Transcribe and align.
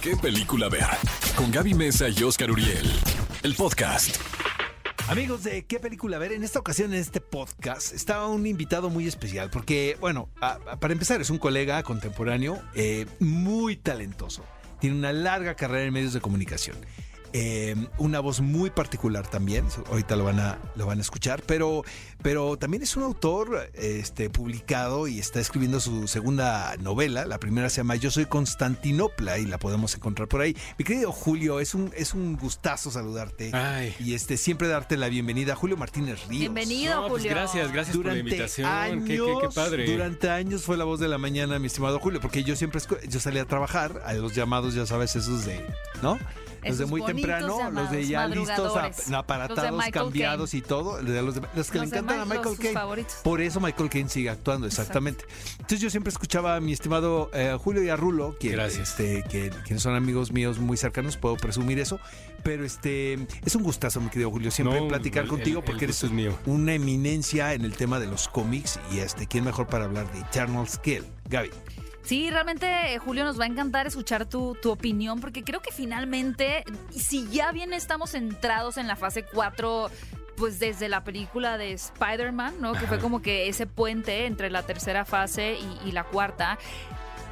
qué 0.00 0.16
película 0.16 0.68
ver. 0.68 0.86
Con 1.36 1.50
Gaby 1.50 1.74
Mesa 1.74 2.08
y 2.08 2.22
Oscar 2.22 2.50
Uriel. 2.50 2.90
El 3.42 3.54
podcast. 3.54 4.16
Amigos 5.08 5.44
de 5.44 5.64
¿Qué 5.64 5.80
película 5.80 6.18
ver? 6.18 6.32
En 6.32 6.44
esta 6.44 6.58
ocasión, 6.58 6.92
en 6.92 7.00
este 7.00 7.20
podcast, 7.20 7.94
estaba 7.94 8.26
un 8.28 8.46
invitado 8.46 8.90
muy 8.90 9.06
especial 9.06 9.50
porque, 9.50 9.96
bueno, 10.00 10.28
para 10.80 10.92
empezar, 10.92 11.20
es 11.20 11.30
un 11.30 11.38
colega 11.38 11.82
contemporáneo 11.82 12.62
eh, 12.74 13.06
muy 13.18 13.76
talentoso. 13.76 14.44
Tiene 14.80 14.96
una 14.96 15.12
larga 15.12 15.54
carrera 15.54 15.84
en 15.84 15.92
medios 15.92 16.12
de 16.12 16.20
comunicación. 16.20 16.76
Eh, 17.34 17.76
una 17.98 18.20
voz 18.20 18.40
muy 18.40 18.70
particular 18.70 19.26
también, 19.28 19.66
ahorita 19.90 20.16
lo 20.16 20.24
van 20.24 20.40
a, 20.40 20.58
lo 20.76 20.86
van 20.86 20.98
a 20.98 21.02
escuchar, 21.02 21.42
pero, 21.46 21.84
pero 22.22 22.56
también 22.56 22.82
es 22.82 22.96
un 22.96 23.02
autor 23.02 23.70
este, 23.74 24.30
publicado 24.30 25.06
y 25.08 25.18
está 25.18 25.38
escribiendo 25.38 25.78
su 25.80 26.08
segunda 26.08 26.74
novela. 26.78 27.26
La 27.26 27.38
primera 27.38 27.68
se 27.68 27.78
llama 27.78 27.96
Yo 27.96 28.10
soy 28.10 28.24
Constantinopla 28.24 29.38
y 29.38 29.44
la 29.46 29.58
podemos 29.58 29.94
encontrar 29.94 30.26
por 30.28 30.40
ahí. 30.40 30.56
Mi 30.78 30.84
querido 30.84 31.12
Julio, 31.12 31.60
es 31.60 31.74
un, 31.74 31.92
es 31.96 32.14
un 32.14 32.36
gustazo 32.36 32.90
saludarte 32.90 33.50
Ay. 33.54 33.94
y 34.00 34.14
este, 34.14 34.36
siempre 34.36 34.66
darte 34.68 34.96
la 34.96 35.08
bienvenida. 35.08 35.54
Julio 35.54 35.76
Martínez 35.76 36.20
Ríos. 36.28 36.40
Bienvenido, 36.40 36.94
No, 37.02 37.08
pues 37.08 37.22
Julio. 37.24 37.36
gracias, 37.36 37.72
gracias 37.72 37.96
por 37.96 38.06
la 38.06 38.12
Durante 38.12 38.30
invitación. 38.30 38.66
años, 38.66 39.04
Qué, 39.06 39.16
qué- 39.16 39.38
qué 39.48 39.54
padre. 39.54 39.90
durante 39.92 40.30
años 40.30 40.62
fue 40.62 40.76
la 40.76 40.84
voz 40.84 40.98
de 40.98 41.08
la 41.08 41.18
mañana, 41.18 41.58
mi 41.58 41.66
estimado 41.66 41.98
Julio, 41.98 42.20
porque 42.20 42.42
yo 42.42 42.56
siempre 42.56 42.80
yo 43.08 43.20
salía 43.20 43.42
a 43.42 43.46
trabajar, 43.46 44.02
a 44.06 44.14
los 44.14 44.34
llamados, 44.34 44.74
ya 44.74 44.86
sabes, 44.86 45.14
esos 45.16 45.44
de, 45.44 45.64
¿no? 46.02 46.18
Los 46.64 46.78
de 46.78 46.86
muy 46.86 47.02
temprano, 47.04 47.70
los 47.70 47.90
de 47.90 48.06
ya 48.06 48.26
listos, 48.26 48.72
aparatados, 49.12 49.84
cambiados 49.92 50.54
y 50.54 50.62
todo, 50.62 50.96
de 51.02 51.22
los, 51.22 51.34
de- 51.36 51.40
los 51.54 51.70
que 51.70 51.78
Los 51.78 51.90
le 51.90 51.98
encantan 51.98 52.20
a 52.20 52.24
Michael 52.24 52.56
Caine. 52.56 52.72
favoritos. 52.72 53.14
Por 53.22 53.40
eso 53.40 53.60
Michael 53.60 53.88
Caine 53.90 54.08
sigue 54.08 54.30
actuando, 54.30 54.66
exactamente. 54.66 55.24
Entonces 55.52 55.80
yo 55.80 55.90
siempre 55.90 56.10
escuchaba 56.10 56.56
a 56.56 56.60
mi 56.60 56.72
estimado 56.72 57.30
eh, 57.32 57.56
Julio 57.62 57.82
y 57.82 57.88
a 57.88 57.96
Rulo, 57.96 58.36
que, 58.38 58.50
Gracias. 58.50 58.90
Este, 58.90 59.22
que, 59.30 59.50
quienes 59.64 59.82
son 59.82 59.94
amigos 59.94 60.32
míos 60.32 60.58
muy 60.58 60.76
cercanos, 60.76 61.16
puedo 61.16 61.36
presumir 61.36 61.78
eso. 61.78 62.00
Pero 62.42 62.64
este 62.64 63.14
es 63.44 63.54
un 63.56 63.62
gustazo, 63.62 64.00
mi 64.00 64.08
querido 64.10 64.30
Julio, 64.30 64.50
siempre 64.50 64.80
No, 64.80 64.88
platicar 64.88 65.24
el- 65.24 65.28
contigo 65.28 65.60
el 65.60 65.64
porque 65.64 65.84
eres 65.86 65.96
gusto 65.96 66.06
es 66.06 66.12
mío. 66.12 66.38
una 66.46 66.74
eminencia 66.74 67.52
en 67.54 67.64
el 67.64 67.76
tema 67.76 67.98
de 67.98 68.06
los 68.06 68.28
cómics 68.28 68.78
y 68.92 68.98
este, 68.98 69.26
¿quién 69.26 69.44
mejor 69.44 69.66
para 69.66 69.84
hablar 69.86 70.10
de 70.12 70.20
Eternal 70.20 70.68
Skill? 70.68 71.04
Gaby. 71.28 71.50
Sí, 72.08 72.30
realmente, 72.30 72.94
eh, 72.94 72.98
Julio, 72.98 73.22
nos 73.22 73.38
va 73.38 73.44
a 73.44 73.48
encantar 73.48 73.86
escuchar 73.86 74.24
tu, 74.24 74.56
tu 74.62 74.70
opinión, 74.70 75.20
porque 75.20 75.44
creo 75.44 75.60
que 75.60 75.70
finalmente, 75.70 76.64
si 76.90 77.28
ya 77.28 77.52
bien 77.52 77.74
estamos 77.74 78.12
centrados 78.12 78.78
en 78.78 78.86
la 78.86 78.96
fase 78.96 79.24
4, 79.24 79.90
pues 80.34 80.58
desde 80.58 80.88
la 80.88 81.04
película 81.04 81.58
de 81.58 81.74
Spider-Man, 81.74 82.62
¿no? 82.62 82.72
Que 82.72 82.86
fue 82.86 82.98
como 82.98 83.20
que 83.20 83.50
ese 83.50 83.66
puente 83.66 84.24
entre 84.24 84.48
la 84.48 84.62
tercera 84.62 85.04
fase 85.04 85.58
y, 85.58 85.88
y 85.90 85.92
la 85.92 86.04
cuarta. 86.04 86.58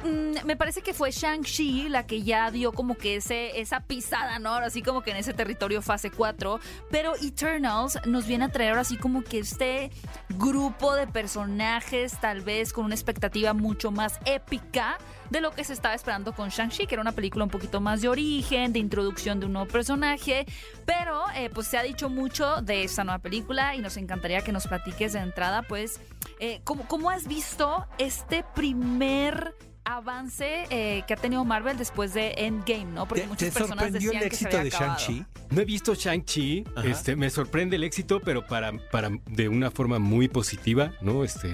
Mm, 0.03 0.45
Me 0.45 0.55
parece 0.55 0.81
que 0.81 0.93
fue 0.93 1.11
Shang-Chi 1.11 1.89
la 1.89 2.05
que 2.05 2.21
ya 2.21 2.51
dio 2.51 2.71
como 2.71 2.95
que 2.95 3.15
ese, 3.15 3.59
esa 3.59 3.79
pisada, 3.81 4.39
¿no? 4.39 4.49
Ahora 4.53 4.69
sí 4.69 4.81
como 4.81 5.01
que 5.01 5.11
en 5.11 5.17
ese 5.17 5.33
territorio 5.33 5.81
fase 5.81 6.11
4. 6.11 6.59
Pero 6.91 7.15
Eternals 7.15 7.99
nos 8.05 8.27
viene 8.27 8.45
a 8.45 8.49
traer 8.49 8.71
ahora 8.71 8.83
sí 8.83 8.97
como 8.97 9.23
que 9.23 9.39
este 9.39 9.91
grupo 10.29 10.93
de 10.95 11.07
personajes, 11.07 12.19
tal 12.19 12.41
vez 12.41 12.73
con 12.73 12.85
una 12.85 12.95
expectativa 12.95 13.53
mucho 13.53 13.91
más 13.91 14.19
épica 14.25 14.97
de 15.29 15.41
lo 15.41 15.51
que 15.51 15.63
se 15.63 15.73
estaba 15.73 15.93
esperando 15.93 16.33
con 16.33 16.49
Shang-Chi, 16.49 16.87
que 16.87 16.95
era 16.95 17.01
una 17.01 17.11
película 17.11 17.43
un 17.43 17.49
poquito 17.49 17.81
más 17.81 18.01
de 18.01 18.07
origen, 18.07 18.71
de 18.71 18.79
introducción 18.79 19.39
de 19.39 19.47
un 19.47 19.53
nuevo 19.53 19.67
personaje. 19.67 20.45
Pero 20.85 21.23
eh, 21.35 21.49
pues 21.53 21.67
se 21.67 21.77
ha 21.77 21.83
dicho 21.83 22.07
mucho 22.09 22.61
de 22.61 22.83
esta 22.83 23.03
nueva 23.03 23.19
película 23.19 23.75
y 23.75 23.79
nos 23.79 23.97
encantaría 23.97 24.41
que 24.41 24.51
nos 24.51 24.67
platiques 24.67 25.13
de 25.13 25.19
entrada, 25.19 25.63
pues, 25.63 25.99
eh, 26.39 26.61
¿cómo, 26.63 26.87
cómo 26.87 27.09
has 27.09 27.27
visto 27.27 27.85
este 27.97 28.45
primer 28.55 29.55
avance 29.87 30.65
eh, 30.69 31.03
que 31.07 31.13
ha 31.13 31.17
tenido 31.17 31.45
Marvel 31.45 31.77
después 31.77 32.13
de 32.13 32.33
Endgame, 32.37 32.85
¿no? 32.85 33.07
Porque 33.07 33.21
¿Te, 33.21 33.27
muchas 33.27 33.53
te 33.53 33.59
personas 33.59 33.85
sorprendió 33.85 34.11
decían 34.11 34.23
el 34.23 34.29
que 34.29 34.35
se 34.35 34.45
éxito 34.45 34.57
había 34.57 34.63
de. 34.63 34.77
Shang-Chi? 34.77 35.25
No 35.49 35.61
he 35.61 35.65
visto 35.65 35.95
Shang-Chi, 35.95 36.65
este, 36.83 37.15
me 37.15 37.29
sorprende 37.29 37.77
el 37.77 37.83
éxito, 37.83 38.19
pero 38.19 38.45
para, 38.45 38.73
para 38.91 39.09
de 39.25 39.47
una 39.47 39.71
forma 39.71 39.97
muy 39.97 40.27
positiva, 40.27 40.91
¿no? 41.01 41.23
Este, 41.23 41.49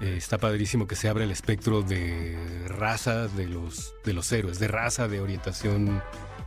eh, 0.00 0.14
está 0.16 0.38
padrísimo 0.38 0.86
que 0.86 0.96
se 0.96 1.08
abra 1.08 1.24
el 1.24 1.30
espectro 1.30 1.82
de 1.82 2.64
raza 2.66 3.28
de 3.28 3.46
los, 3.46 3.94
de 4.04 4.14
los 4.14 4.32
héroes, 4.32 4.58
de 4.58 4.68
raza, 4.68 5.08
de 5.08 5.20
orientación 5.20 6.02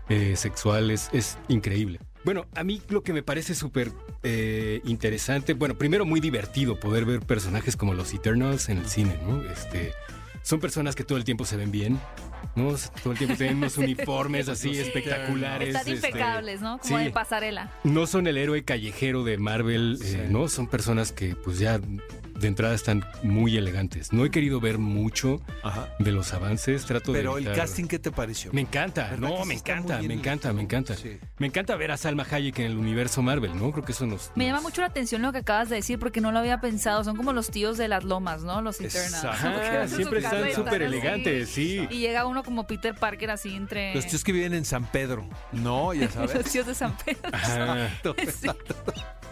eh, 0.09 0.35
sexual, 0.35 0.89
es, 0.89 1.09
es 1.13 1.37
increíble. 1.47 1.99
Bueno, 2.25 2.45
a 2.55 2.63
mí 2.63 2.81
lo 2.87 3.03
que 3.03 3.13
me 3.13 3.21
parece 3.21 3.53
súper 3.53 3.91
eh, 4.23 4.81
interesante, 4.85 5.53
bueno, 5.53 5.77
primero 5.77 6.05
muy 6.05 6.21
divertido 6.21 6.79
poder 6.79 7.05
ver 7.05 7.19
personajes 7.19 7.75
como 7.75 7.93
los 7.93 8.13
Eternals 8.13 8.69
en 8.69 8.77
el 8.77 8.87
cine, 8.87 9.19
¿no? 9.27 9.43
Este, 9.43 9.93
son 10.43 10.59
personas 10.59 10.95
que 10.95 11.03
todo 11.03 11.17
el 11.17 11.23
tiempo 11.23 11.45
se 11.45 11.57
ven 11.57 11.71
bien, 11.71 11.99
¿no? 12.55 12.75
Todo 13.01 13.13
el 13.13 13.17
tiempo 13.17 13.35
tienen 13.35 13.57
unos 13.57 13.77
uniformes 13.79 14.47
así 14.49 14.77
espectaculares. 14.77 15.75
Están 15.75 15.93
este, 15.93 16.07
impecables, 16.09 16.61
¿no? 16.61 16.77
Como 16.77 16.99
sí. 16.99 17.05
de 17.05 17.09
pasarela. 17.11 17.71
no 17.83 18.05
son 18.05 18.27
el 18.27 18.37
héroe 18.37 18.63
callejero 18.63 19.23
de 19.23 19.37
Marvel, 19.39 19.97
Sí. 20.01 20.15
eh, 20.17 20.27
¿no? 20.29 20.47
Son 20.49 20.67
personas 20.67 21.11
que 21.11 21.35
pues 21.35 21.57
ya 21.59 21.79
de 22.39 22.47
entrada 22.47 22.73
están 22.75 23.05
muy 23.23 23.57
elegantes. 23.57 24.11
No 24.13 24.25
he 24.25 24.31
querido 24.31 24.59
ver 24.59 24.77
mucho 24.77 25.41
Ajá. 25.63 25.89
de 25.99 26.11
los 26.11 26.33
avances, 26.33 26.85
trato 26.85 27.13
Pero 27.13 27.35
de... 27.35 27.41
el 27.41 27.47
evitar- 27.47 27.55
casting, 27.67 27.85
¿qué 27.85 27.99
te 27.99 28.11
pareció? 28.11 28.51
Me 28.53 28.61
encanta, 28.61 29.09
¿Verdad 29.11 29.29
no, 29.29 29.45
me 29.45 29.53
encanta, 29.55 30.01
me 30.01 30.13
encanta, 30.13 30.53
me 30.53 30.61
encanta. 30.61 30.95
Me 31.37 31.47
encanta 31.47 31.75
ver 31.75 31.91
a 31.91 31.97
Salma 31.97 32.25
Hayek 32.29 32.59
en 32.59 32.65
el 32.65 32.77
universo 32.77 33.21
Marvel, 33.21 33.55
¿no? 33.57 33.71
Creo 33.71 33.85
que 33.85 33.91
eso 33.91 34.05
nos... 34.05 34.31
Me 34.35 34.45
llama 34.45 34.61
mucho 34.61 34.81
la 34.81 34.87
atención 34.87 35.21
lo 35.21 35.31
que 35.31 35.39
acabas 35.39 35.69
de 35.69 35.77
decir 35.77 35.99
porque 35.99 36.21
no 36.21 36.31
lo 36.31 36.39
había 36.39 36.59
pensado. 36.61 37.03
Son 37.03 37.15
como 37.15 37.33
los 37.33 37.49
tíos 37.51 37.77
de 37.77 37.87
las 37.87 38.03
lomas, 38.03 38.43
¿no? 38.43 38.61
Los 38.61 38.79
Eternals. 38.81 39.23
Exacto. 39.23 39.47
Ajá, 39.49 39.87
su 39.87 39.95
siempre 39.97 40.19
están 40.19 40.51
súper 40.53 40.83
así. 40.83 40.93
elegantes, 40.95 41.49
sí. 41.49 41.87
Y 41.89 41.99
llega 41.99 42.25
uno 42.25 42.43
como 42.43 42.65
Peter 42.67 42.93
Parker 42.95 43.31
así 43.31 43.55
entre 43.55 43.93
Los 43.95 44.07
tíos 44.07 44.23
que 44.23 44.31
viven 44.31 44.53
en 44.53 44.65
San 44.65 44.85
Pedro, 44.85 45.25
¿no? 45.51 45.93
Ya 45.93 46.05
los 46.05 46.13
sabes. 46.13 46.51
tíos 46.51 46.67
de 46.67 46.75
San 46.75 46.95
Pedro. 46.97 47.29
Ajá. 47.31 47.89
Sí. 48.41 48.47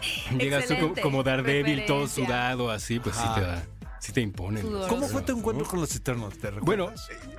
Llegas 0.38 0.68
tú 0.68 0.94
como, 1.02 1.24
Daredevil 1.24 1.86
todo 1.86 2.08
sudado, 2.08 2.72
así, 2.72 3.00
pues 3.00 3.16
sí 3.16 3.24
te 3.36 3.42
da, 3.42 3.64
sí 4.00 4.12
te 4.12 4.22
imponen. 4.22 4.66
¿Cómo 4.88 5.08
fue 5.08 5.22
tu 5.22 5.38
encuentro 5.38 5.66
con 5.66 5.80
los 5.80 5.96
Eternals? 5.96 6.38
¿Te 6.38 6.52
Bueno, 6.52 6.92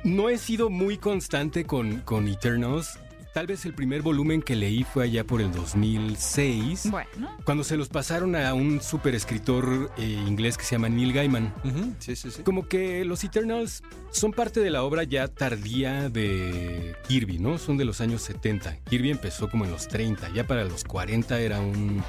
no 0.04 0.28
he 0.28 0.38
sido 0.38 0.70
muy 0.70 0.98
constante 0.98 1.64
con, 1.64 2.00
con 2.00 2.28
Eternals. 2.28 2.98
Tal 3.32 3.46
vez 3.46 3.64
el 3.64 3.72
primer 3.72 4.02
volumen 4.02 4.42
que 4.42 4.54
leí 4.54 4.84
fue 4.84 5.04
allá 5.04 5.24
por 5.24 5.40
el 5.40 5.50
2006, 5.52 6.90
Bueno, 6.90 7.34
cuando 7.44 7.64
se 7.64 7.78
los 7.78 7.88
pasaron 7.88 8.36
a 8.36 8.52
un 8.52 8.82
super 8.82 9.14
escritor 9.14 9.90
eh, 9.96 10.02
inglés 10.26 10.58
que 10.58 10.64
se 10.64 10.74
llama 10.74 10.90
Neil 10.90 11.14
Gaiman. 11.14 11.54
Sí, 11.98 12.14
sí, 12.14 12.30
sí. 12.30 12.42
Como 12.42 12.68
que 12.68 13.06
los 13.06 13.24
Eternals 13.24 13.82
son 14.10 14.32
parte 14.32 14.60
de 14.60 14.68
la 14.68 14.82
obra 14.82 15.04
ya 15.04 15.28
tardía 15.28 16.10
de 16.10 16.94
Kirby, 17.08 17.38
¿no? 17.38 17.56
Son 17.56 17.78
de 17.78 17.86
los 17.86 18.02
años 18.02 18.20
70. 18.20 18.76
Kirby 18.90 19.10
empezó 19.10 19.48
como 19.48 19.64
en 19.64 19.70
los 19.70 19.88
30, 19.88 20.28
ya 20.34 20.46
para 20.46 20.64
los 20.64 20.84
40 20.84 21.40
era 21.40 21.60
un 21.60 22.02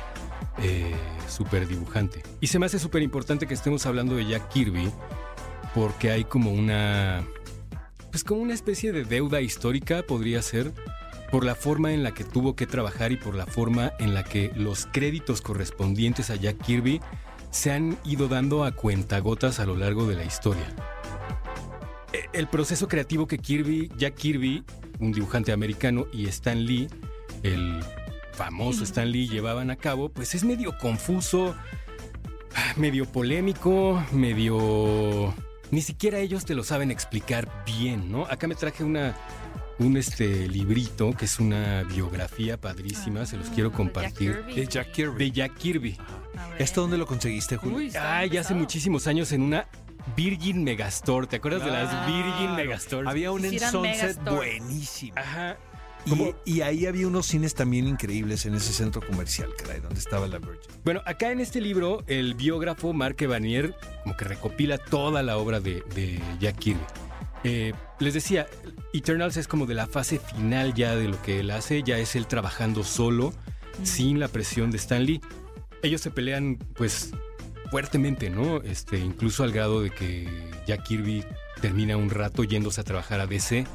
eh, 0.61 0.93
super 1.29 1.65
dibujante. 1.69 2.21
Y 2.41 2.47
se 2.47 2.59
me 2.59 2.65
hace 2.65 2.79
súper 2.79 3.01
importante 3.01 3.47
que 3.47 3.53
estemos 3.53 3.85
hablando 3.85 4.15
de 4.15 4.25
Jack 4.25 4.49
Kirby, 4.49 4.91
porque 5.73 6.11
hay 6.11 6.25
como 6.25 6.51
una... 6.51 7.25
Pues 8.11 8.25
como 8.25 8.41
una 8.41 8.53
especie 8.53 8.91
de 8.91 9.05
deuda 9.05 9.41
histórica, 9.41 10.03
podría 10.03 10.41
ser, 10.43 10.71
por 11.33 11.45
la 11.45 11.55
forma 11.55 11.93
en 11.93 12.03
la 12.03 12.13
que 12.13 12.23
tuvo 12.23 12.55
que 12.55 12.67
trabajar 12.67 13.11
y 13.11 13.17
por 13.17 13.33
la 13.33 13.47
forma 13.47 13.93
en 13.97 14.13
la 14.13 14.23
que 14.23 14.51
los 14.55 14.85
créditos 14.85 15.41
correspondientes 15.41 16.29
a 16.29 16.35
Jack 16.35 16.61
Kirby 16.63 17.01
se 17.49 17.71
han 17.71 17.97
ido 18.05 18.27
dando 18.27 18.63
a 18.63 18.71
cuentagotas 18.73 19.59
a 19.59 19.65
lo 19.65 19.75
largo 19.75 20.05
de 20.05 20.15
la 20.15 20.25
historia. 20.25 20.63
E- 22.13 22.29
El 22.33 22.47
proceso 22.49 22.87
creativo 22.87 23.25
que 23.25 23.39
Kirby, 23.39 23.89
Jack 23.97 24.13
Kirby, 24.13 24.63
un 24.99 25.11
dibujante 25.11 25.51
americano, 25.51 26.05
y 26.13 26.27
Stan 26.27 26.63
Lee, 26.63 26.87
el 27.41 27.83
famoso 28.33 28.83
Stan 28.83 29.09
Lee, 29.11 29.27
llevaban 29.27 29.71
a 29.71 29.75
cabo, 29.75 30.09
pues 30.09 30.35
es 30.35 30.43
medio 30.43 30.77
confuso, 30.77 31.55
medio 32.75 33.07
polémico, 33.07 34.05
medio... 34.11 35.33
Ni 35.71 35.81
siquiera 35.81 36.19
ellos 36.19 36.45
te 36.45 36.53
lo 36.53 36.63
saben 36.63 36.91
explicar 36.91 37.49
bien, 37.65 38.11
¿no? 38.11 38.27
Acá 38.27 38.45
me 38.45 38.53
traje 38.53 38.83
una, 38.83 39.15
un 39.79 39.97
este 39.97 40.47
librito 40.47 41.13
que 41.13 41.25
es 41.25 41.39
una 41.39 41.83
biografía 41.83 42.59
padrísima, 42.59 43.25
se 43.25 43.37
los 43.37 43.49
quiero 43.49 43.69
Ah, 43.69 43.71
Jack 43.71 43.77
compartir. 43.77 44.45
De 44.45 44.67
Jack 44.67 44.91
Kirby. 44.91 45.17
De 45.17 45.31
Jack 45.31 45.57
Kirby. 45.57 45.97
¿Esto 46.59 46.81
dónde 46.81 46.97
lo 46.97 47.05
conseguiste, 47.05 47.57
Julio? 47.57 47.77
Uy, 47.77 47.91
Ay, 47.99 48.29
ya 48.29 48.41
hace 48.41 48.53
muchísimos 48.53 49.07
años 49.07 49.31
en 49.31 49.41
una 49.41 49.67
Virgin 50.15 50.63
Megastore. 50.63 51.27
¿Te 51.27 51.37
acuerdas 51.37 51.63
de 51.65 51.71
las. 51.71 52.07
Virgin 52.07 52.55
Megastore? 52.55 53.09
Había 53.09 53.31
un 53.31 53.45
en 53.45 53.59
Sunset 53.59 54.23
buenísimo. 54.23 55.13
Ajá. 55.17 55.57
Y, 56.45 56.59
ahí 56.61 56.85
había 56.85 57.07
unos 57.07 57.27
cines 57.27 57.55
también 57.55 57.87
increíbles 57.87 58.45
en 58.45 58.55
ese 58.55 58.73
centro 58.73 59.01
comercial, 59.01 59.49
caray, 59.57 59.79
donde 59.79 59.99
estaba 59.99 60.27
la 60.27 60.37
Virgin. 60.37 60.69
Bueno, 60.83 61.01
acá 61.05 61.31
en 61.31 61.39
este 61.39 61.61
libro, 61.61 62.03
el 62.07 62.33
biógrafo 62.33 62.91
Mark 62.91 63.15
Evanier 63.19 63.73
como 64.03 64.17
que 64.17 64.25
recopila 64.25 64.77
toda 64.77 65.23
la 65.23 65.37
obra 65.37 65.61
de, 65.61 65.81
de 65.95 66.19
Jack 66.41 66.57
Kirby. 66.59 66.81
Eh, 67.43 67.73
les 67.99 68.13
decía, 68.13 68.47
Eternals 68.93 69.37
es 69.37 69.47
como 69.47 69.65
de 69.65 69.73
la 69.73 69.87
fase 69.87 70.19
final 70.19 70.73
ya 70.73 70.95
de 70.95 71.07
lo 71.07 71.21
que 71.21 71.39
él 71.39 71.51
hace, 71.51 71.83
ya 71.83 71.97
es 71.97 72.15
él 72.15 72.27
trabajando 72.27 72.83
solo, 72.83 73.33
sin 73.83 74.19
la 74.19 74.27
presión 74.27 74.71
de 74.71 74.77
Stan 74.77 75.03
Lee. 75.03 75.21
Ellos 75.81 76.01
se 76.01 76.11
pelean, 76.11 76.57
pues, 76.75 77.11
fuertemente, 77.73 78.29
¿no? 78.29 78.57
Este, 78.61 78.99
incluso 78.99 79.43
al 79.43 79.51
grado 79.51 79.81
de 79.81 79.89
que 79.89 80.27
Jack 80.67 80.83
Kirby 80.83 81.25
termina 81.59 81.97
un 81.97 82.11
rato 82.11 82.43
yéndose 82.43 82.79
a 82.81 82.83
trabajar 82.83 83.19
a 83.19 83.25
DC, 83.25 83.65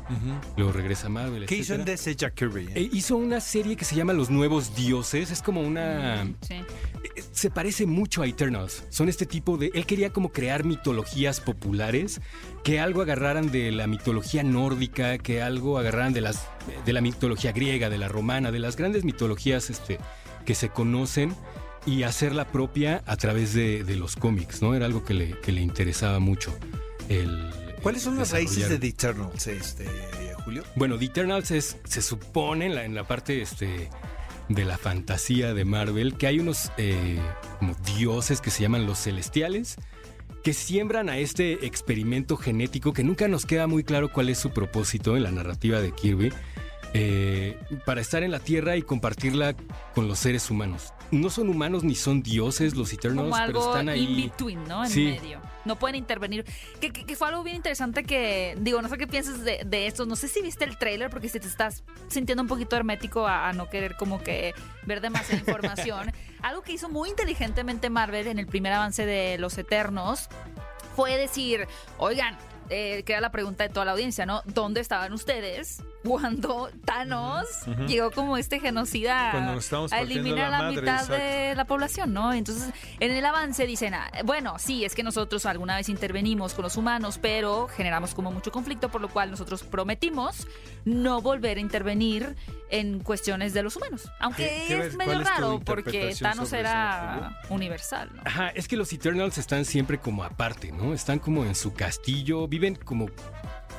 luego 0.57 0.71
regresa 0.71 1.09
a 1.09 1.11
Marvel. 1.11 1.47
¿Qué 1.47 1.57
hizo 1.57 1.75
en. 1.75 1.85
DC 1.85 2.15
Jack 2.15 2.35
Kirby? 2.35 2.67
eh? 2.67 2.73
Eh, 2.77 2.89
hizo 2.93 3.17
una 3.17 3.41
serie 3.41 3.75
que 3.75 3.85
se 3.85 3.97
llama 3.97 4.13
Los 4.13 4.31
Nuevos 4.31 4.77
Dioses. 4.77 5.33
Es 5.33 5.43
como 5.43 5.63
una. 5.63 6.29
Sí. 6.43 6.55
eh, 6.55 7.23
Se 7.33 7.51
parece 7.51 7.87
mucho 7.87 8.23
a 8.23 8.29
Eternals. 8.29 8.85
Son 8.89 9.09
este 9.09 9.27
tipo 9.27 9.57
de. 9.57 9.73
Él 9.75 9.85
quería 9.85 10.11
como 10.11 10.31
crear 10.31 10.63
mitologías 10.65 11.41
populares 11.41 12.21
que 12.63 12.79
algo 12.79 13.03
agarraran 13.03 13.51
de 13.51 13.73
la 13.73 13.89
mitología 13.89 14.45
nórdica, 14.45 15.19
que 15.19 15.43
algo 15.43 15.77
agarraran 15.77 16.13
de 16.13 16.21
las 16.21 16.47
de 16.87 16.93
la 16.93 17.01
mitología 17.01 17.51
griega, 17.51 17.91
de 17.91 17.99
la 17.99 18.07
romana, 18.07 18.53
de 18.53 18.61
las 18.61 18.77
grandes 18.77 19.03
mitologías 19.03 19.71
este, 19.71 19.99
que 20.47 20.55
se 20.55 20.69
conocen 20.69 21.35
y 21.89 22.03
hacerla 22.03 22.47
propia 22.47 23.03
a 23.07 23.17
través 23.17 23.55
de, 23.55 23.83
de 23.83 23.97
los 23.97 24.15
cómics, 24.15 24.61
¿no? 24.61 24.75
Era 24.75 24.85
algo 24.85 25.05
que 25.05 25.15
le, 25.15 25.31
que 25.41 25.53
le 25.53 25.63
interesaba 25.63 26.19
mucho. 26.19 26.55
El, 27.09 27.51
¿Cuáles 27.83 28.03
son 28.03 28.19
las 28.19 28.33
raíces 28.33 28.69
de 28.69 28.79
The 28.79 28.89
Eternals, 28.89 29.47
este, 29.47 29.87
Julio? 30.45 30.65
Bueno, 30.77 30.99
The 30.99 31.07
Eternals 31.07 31.51
es, 31.51 31.79
se 31.85 32.03
supone 32.03 32.67
en 32.67 32.75
la, 32.75 32.85
en 32.85 32.95
la 32.95 33.05
parte 33.05 33.41
este, 33.41 33.89
de 34.51 34.65
la 34.67 34.77
fantasía 34.77 35.55
de 35.55 35.65
Marvel 35.65 36.19
que 36.19 36.27
hay 36.27 36.41
unos 36.41 36.71
eh, 36.77 37.19
como 37.59 37.75
dioses 37.97 38.43
que 38.43 38.51
se 38.51 38.63
llaman 38.63 38.85
los 38.85 38.99
celestiales 38.99 39.77
que 40.45 40.53
siembran 40.53 41.09
a 41.09 41.17
este 41.17 41.67
experimento 41.67 42.37
genético 42.37 42.93
que 42.93 43.03
nunca 43.03 43.29
nos 43.29 43.47
queda 43.47 43.67
muy 43.67 43.83
claro 43.83 44.13
cuál 44.13 44.29
es 44.29 44.39
su 44.39 44.51
propósito 44.51 45.17
en 45.17 45.23
la 45.23 45.31
narrativa 45.31 45.81
de 45.81 45.93
Kirby 45.93 46.33
eh, 46.93 47.59
para 47.87 48.03
estar 48.03 48.23
en 48.23 48.31
la 48.31 48.41
Tierra 48.41 48.77
y 48.77 48.83
compartirla 48.83 49.55
con 49.95 50.09
los 50.09 50.19
seres 50.19 50.51
humanos. 50.51 50.93
No 51.11 51.31
son 51.31 51.49
humanos 51.49 51.85
ni 51.85 51.95
son 51.95 52.23
dioses 52.23 52.77
los 52.77 52.93
Eternals, 52.93 53.31
Como 53.31 53.47
pero 53.47 53.61
están 53.71 53.83
in 53.85 53.89
ahí. 53.89 54.23
between, 54.29 54.63
¿no? 54.69 54.85
En 54.85 54.91
Sí. 54.91 55.05
medio. 55.05 55.41
No 55.65 55.77
pueden 55.79 55.97
intervenir. 55.97 56.45
Que, 56.81 56.91
que- 56.91 57.07
que 57.07 57.17
fue 57.17 57.29
algo 57.29 57.43
bien 57.43 57.57
interesante 57.57 58.05
que, 58.05 58.57
digo, 58.61 58.83
no 58.83 58.89
sé 58.89 58.99
qué 58.99 59.07
piensas 59.07 59.43
de, 59.43 59.63
de 59.65 59.87
esto. 59.87 60.05
No 60.05 60.17
sé 60.17 60.29
si 60.29 60.43
viste 60.43 60.65
el 60.65 60.77
trailer, 60.77 61.09
porque 61.09 61.29
si 61.31 61.41
te 61.41 61.47
estás 61.47 61.83
sintiendo 62.09 62.43
un 62.43 62.49
poquito 62.49 62.77
hermético 62.77 63.27
a, 63.27 63.49
a 63.49 63.53
no 63.55 63.71
querer 63.71 63.97
como 63.97 64.23
que 64.23 64.53
ver 64.85 65.01
demasiada 65.01 65.41
información. 65.41 66.13
algo 66.43 66.61
que 66.63 66.73
hizo 66.73 66.89
muy 66.91 67.09
inteligentemente 67.09 67.89
Marvel 67.91 68.27
en 68.27 68.39
el 68.39 68.47
primer 68.47 68.73
avance 68.75 69.07
de 69.07 69.39
Los 69.39 69.57
Eternos 69.57 70.29
fue 70.95 71.17
decir, 71.17 71.67
oigan, 71.97 72.37
eh, 72.71 73.03
que 73.05 73.13
era 73.13 73.23
la 73.23 73.31
pregunta 73.31 73.65
de 73.65 73.71
toda 73.71 73.87
la 73.87 73.93
audiencia, 73.93 74.27
¿no? 74.27 74.43
¿Dónde 74.45 74.81
estaban 74.83 75.13
ustedes 75.15 75.83
cuando 76.05 76.71
Thanos 76.85 77.47
llegó 77.87 78.11
como 78.11 78.37
este 78.37 78.61
genocida 78.61 79.31
a 79.91 80.01
eliminar 80.01 80.51
la 80.51 80.51
la, 80.51 80.59
madre, 80.65 80.81
mitad 80.81 80.95
exacto. 81.03 81.13
de 81.15 81.55
la 81.55 81.65
población, 81.67 82.13
¿no? 82.13 82.33
Entonces, 82.33 82.73
en 83.01 83.11
el 83.11 83.25
avance 83.25 83.67
dicen, 83.67 83.95
ah, 83.95 84.11
bueno, 84.25 84.57
sí, 84.59 84.85
es 84.85 84.95
que 84.95 85.03
nosotros 85.03 85.45
alguna 85.47 85.77
vez 85.77 85.89
intervenimos 85.89 86.55
con 86.55 86.63
los 86.63 86.77
humanos, 86.77 87.19
pero 87.21 87.69
generamos 87.69 88.15
como 88.15 88.31
mucho 88.31 88.53
conflicto, 88.53 88.91
por 88.91 89.01
lo 89.01 89.09
cual 89.09 89.31
nosotros 89.31 89.63
prometimos 89.65 90.47
no 90.85 91.21
volver 91.21 91.59
a 91.59 91.61
intervenir 91.61 92.37
en 92.71 93.01
cuestiones 93.01 93.53
de 93.55 93.63
los 93.63 93.77
humanos. 93.77 94.11
Aunque 94.21 94.45
¿Qué- 94.47 94.65
qué 94.69 94.87
es 94.87 94.97
medio 94.97 95.21
es 95.21 95.27
raro, 95.27 95.61
porque 95.65 96.15
Thanos 96.19 96.53
era 96.53 97.41
universal, 97.49 98.11
¿no? 98.15 98.23
Ajá, 98.25 98.49
es 98.51 98.69
que 98.69 98.77
los 98.77 98.93
Eternals 98.93 99.37
están 99.39 99.65
siempre 99.65 99.99
como 99.99 100.23
aparte, 100.25 100.71
¿no? 100.73 100.95
Están 100.95 101.19
como 101.19 101.45
en 101.45 101.55
su 101.55 101.73
castillo, 101.75 102.47
viven 102.47 102.75
como 102.77 103.09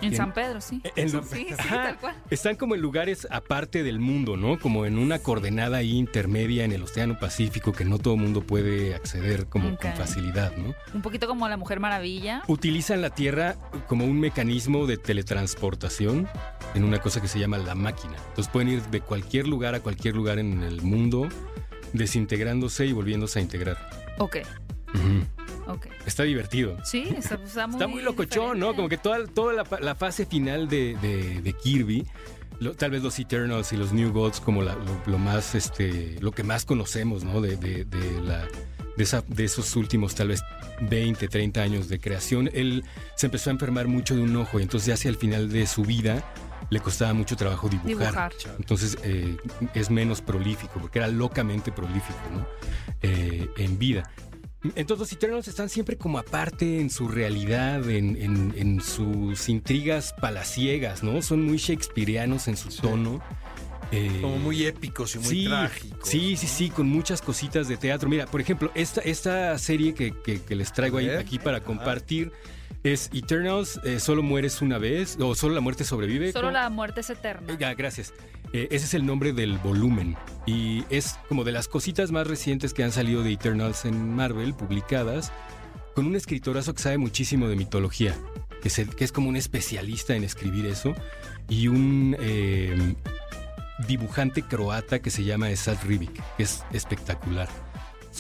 En 0.02 0.10
en- 0.14 0.16
San 0.18 0.34
Pedro, 0.34 0.62
sí. 0.62 0.82
en 0.96 1.10
Sí, 1.10 1.18
sí, 1.30 1.48
Ajá, 1.58 1.84
tal 1.84 1.98
cual. 2.00 2.16
Están 2.30 2.56
como 2.56 2.76
en 2.76 2.82
lugares 2.82 3.28
aparte 3.30 3.84
del 3.84 4.00
mundo, 4.00 4.38
¿no? 4.38 4.58
Como 4.60 4.86
en 4.86 4.98
una 4.98 5.20
coordenada 5.20 5.78
ahí 5.78 5.98
intermedia 5.98 6.64
en 6.64 6.72
el 6.72 6.84
Océano 6.84 7.20
Pacífico 7.20 7.74
que 7.74 7.84
no 7.86 8.00
todo 8.00 8.14
el 8.14 8.22
mundo 8.22 8.42
puede 8.42 8.96
acceder 8.96 9.48
como 9.48 9.76
con 9.78 9.94
facilidad, 9.94 10.56
¿no? 10.56 10.74
Un 10.94 11.02
poquito 11.02 11.28
como 11.28 11.48
la 11.50 11.58
Mujer 11.58 11.80
Maravilla. 11.80 12.44
Utilizan 12.48 13.02
la 13.02 13.10
Tierra 13.10 13.56
como 13.88 14.06
un 14.06 14.20
mecanismo 14.20 14.86
de 14.88 14.98
teletransportación 14.98 16.28
en 16.76 16.84
una 16.84 17.00
cosa 17.00 17.22
que 17.22 17.28
se 17.28 17.40
llama 17.40 17.58
la 17.58 17.76
máquina. 17.76 18.14
Entonces 18.30 18.48
pueden 18.52 18.70
ir 18.70 18.82
de 18.84 19.02
cualquier 19.02 19.48
lugar 19.48 19.76
a 19.76 19.80
cualquier 19.82 20.16
lugar 20.16 20.40
en 20.40 20.64
el 20.64 20.82
mundo, 20.82 21.28
desintegrándose 21.94 22.86
y 22.86 22.94
volviéndose 22.94 23.40
a 23.40 23.42
integrar. 23.42 23.78
Ok, 24.18 24.38
Ujú. 24.94 25.26
Está 26.06 26.24
divertido. 26.24 26.78
Sí, 26.84 27.08
está, 27.18 27.36
está 27.36 27.68
muy 27.68 27.76
Está 27.76 27.88
muy 27.88 28.02
locochón, 28.02 28.60
¿no? 28.60 28.76
Como 28.76 28.90
que 28.90 28.98
toda, 28.98 29.26
toda 29.28 29.54
la, 29.54 29.66
la 29.82 29.96
fase 29.96 30.26
final 30.26 30.68
de, 30.68 30.96
de- 31.02 31.42
de 31.42 31.54
Kirby, 31.54 32.06
tal 32.78 32.92
vez 32.92 33.02
los 33.04 33.18
Eternals 33.20 33.72
y 33.74 33.78
los 33.78 33.94
New 33.94 34.12
Gods 34.12 34.40
como 34.42 34.62
la- 34.62 34.76
lo, 34.76 35.02
lo 35.06 35.18
más, 35.18 35.56
este, 35.56 36.18
lo 36.22 36.32
que 36.32 36.44
más 36.44 36.66
conocemos, 36.66 37.24
¿no? 37.24 37.42
De, 37.42 37.56
de- 37.58 37.86
de 37.86 38.22
la, 38.22 38.46
de, 38.98 39.04
esa- 39.04 39.24
de 39.28 39.44
esos 39.46 39.76
últimos 39.76 40.16
tal 40.16 40.30
vez 40.30 40.42
20, 40.82 41.28
30 41.28 41.62
años 41.62 41.88
de 41.90 42.00
creación. 42.00 42.50
Él 42.54 42.84
se 43.16 43.28
empezó 43.28 43.50
a 43.50 43.54
enfermar 43.54 43.88
mucho 43.88 44.16
de 44.16 44.22
un 44.22 44.36
ojo 44.36 44.60
y 44.60 44.64
entonces 44.64 44.88
ya 44.88 44.94
hacia 44.96 45.10
el 45.10 45.18
final 45.18 45.50
de 45.50 45.68
su 45.68 45.84
vida 45.84 46.24
le 46.70 46.80
costaba 46.82 47.14
mucho 47.14 47.36
trabajo 47.36 47.68
dibujar. 47.70 47.90
Dibujar. 47.98 48.32
Entonces 48.60 48.98
eh, 49.04 49.38
es 49.74 49.90
menos 49.90 50.22
prolífico, 50.22 50.80
porque 50.80 51.00
era 51.00 51.08
locamente 51.08 51.72
prolífico, 51.72 52.20
¿no? 52.34 52.46
Eh, 53.02 53.50
en 53.58 53.80
vida. 53.80 54.12
Entonces 54.76 55.00
los 55.00 55.12
Eternals 55.14 55.48
están 55.48 55.70
siempre 55.70 55.96
como 55.98 56.18
aparte 56.20 56.82
en 56.82 56.90
su 56.90 57.08
realidad, 57.08 57.90
en, 57.90 58.18
en- 58.22 58.54
en 58.58 58.82
sus 58.82 59.48
intrigas 59.48 60.14
palaciegas, 60.20 61.02
¿no? 61.02 61.22
Son 61.22 61.44
muy 61.46 61.58
shakespearianos 61.58 62.48
en 62.50 62.58
su 62.58 62.70
tono. 62.70 63.22
Eh, 63.92 64.20
Como 64.22 64.38
muy 64.38 64.66
épicos 64.66 65.16
y 65.16 65.20
muy 65.20 65.28
sí, 65.28 65.46
trágicos. 65.46 66.08
Sí, 66.10 66.36
sí, 66.38 66.46
¿no? 66.46 66.52
sí, 66.54 66.70
con 66.70 66.88
muchas 66.88 67.22
cositas 67.22 67.68
de 67.68 67.76
teatro. 67.78 68.08
Mira, 68.10 68.26
por 68.28 68.40
ejemplo, 68.42 68.72
esta, 68.76 69.02
esta 69.02 69.58
serie 69.58 69.94
que, 69.96 70.14
que- 70.22 70.42
que 70.42 70.56
les 70.56 70.72
traigo 70.74 70.98
ahí, 71.00 71.10
aquí 71.10 71.40
para 71.40 71.62
compartir 71.62 72.32
es 72.84 73.10
Eternals, 73.14 73.80
eh, 73.84 74.00
solo 74.00 74.24
mueres 74.24 74.62
una 74.62 74.78
vez, 74.78 75.18
o 75.20 75.36
solo 75.36 75.56
la 75.56 75.62
muerte 75.62 75.84
sobrevive. 75.84 76.32
Solo 76.32 76.48
¿cómo? 76.48 76.52
la 76.60 76.70
muerte 76.70 77.02
es 77.02 77.10
eterna. 77.10 77.52
Eh, 77.54 77.58
Ya, 77.60 77.74
gracias. 77.74 78.14
Eh, 78.54 78.68
ese 78.72 78.86
es 78.86 78.94
el 78.94 79.06
nombre 79.06 79.32
del 79.34 79.58
volumen. 79.60 80.16
Y 80.48 80.84
es 80.90 81.20
como 81.28 81.44
de 81.44 81.52
las 81.52 81.68
cositas 81.68 82.12
más 82.12 82.26
recientes 82.28 82.74
que 82.74 82.84
han 82.84 82.92
salido 82.92 83.22
de 83.24 83.34
Eternals 83.34 83.86
en 83.86 84.16
Marvel, 84.16 84.54
publicadas, 84.54 85.32
con 85.94 86.06
un 86.08 86.16
escritorazo 86.16 86.74
que 86.74 86.82
sabe 86.82 86.98
muchísimo 86.98 87.48
de 87.48 87.56
mitología, 87.56 88.16
que, 88.64 88.70
se- 88.70 88.88
que 88.88 89.04
es 89.04 89.12
como 89.12 89.30
un 89.30 89.36
especialista 89.36 90.16
en 90.16 90.24
escribir 90.24 90.66
eso, 90.66 90.96
y 91.48 91.68
un 91.68 92.16
eh, 92.20 92.96
dibujante 93.88 94.42
croata 94.44 95.00
que 95.00 95.10
se 95.10 95.24
llama 95.24 95.50
Esad 95.50 95.78
Ribic, 95.86 96.22
que 96.38 96.44
es 96.44 96.64
espectacular. 96.74 97.48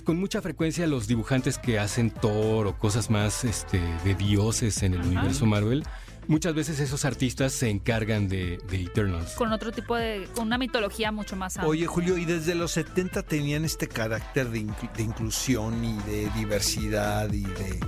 Con 0.01 0.17
mucha 0.19 0.41
frecuencia 0.41 0.87
los 0.87 1.07
dibujantes 1.07 1.57
que 1.57 1.79
hacen 1.79 2.09
Thor 2.11 2.67
o 2.67 2.77
cosas 2.77 3.09
más 3.09 3.43
este, 3.43 3.79
de 4.03 4.15
dioses 4.15 4.81
en 4.83 4.93
el 4.93 5.01
Ajá. 5.01 5.09
universo 5.09 5.45
Marvel, 5.45 5.83
muchas 6.27 6.53
veces 6.53 6.79
esos 6.79 7.05
artistas 7.05 7.53
se 7.53 7.69
encargan 7.69 8.27
de, 8.27 8.57
de 8.69 8.83
Eternals. 8.83 9.33
Con 9.33 9.51
otro 9.51 9.71
tipo 9.71 9.95
de. 9.95 10.27
con 10.35 10.47
una 10.47 10.57
mitología 10.57 11.11
mucho 11.11 11.35
más 11.35 11.57
amplia. 11.57 11.69
Oye, 11.69 11.85
Julio, 11.85 12.17
y 12.17 12.25
desde 12.25 12.55
los 12.55 12.71
70 12.71 13.23
tenían 13.23 13.65
este 13.65 13.87
carácter 13.87 14.49
de, 14.49 14.61
inclu- 14.61 14.91
de 14.93 15.03
inclusión 15.03 15.83
y 15.83 15.97
de 16.09 16.29
diversidad 16.35 17.31
y 17.33 17.43
de, 17.43 17.79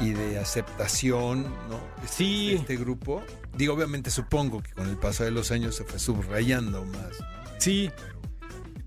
y 0.00 0.10
de 0.10 0.38
aceptación, 0.38 1.44
¿no? 1.68 1.80
Este, 2.04 2.16
Sí. 2.16 2.48
de 2.50 2.54
Este 2.56 2.76
grupo. 2.76 3.22
Digo, 3.56 3.74
obviamente 3.74 4.10
supongo 4.10 4.62
que 4.62 4.72
con 4.72 4.88
el 4.88 4.96
paso 4.96 5.24
de 5.24 5.30
los 5.30 5.50
años 5.50 5.76
se 5.76 5.84
fue 5.84 5.98
subrayando 5.98 6.84
más. 6.84 7.20
¿no? 7.20 7.26
Sí. 7.58 7.90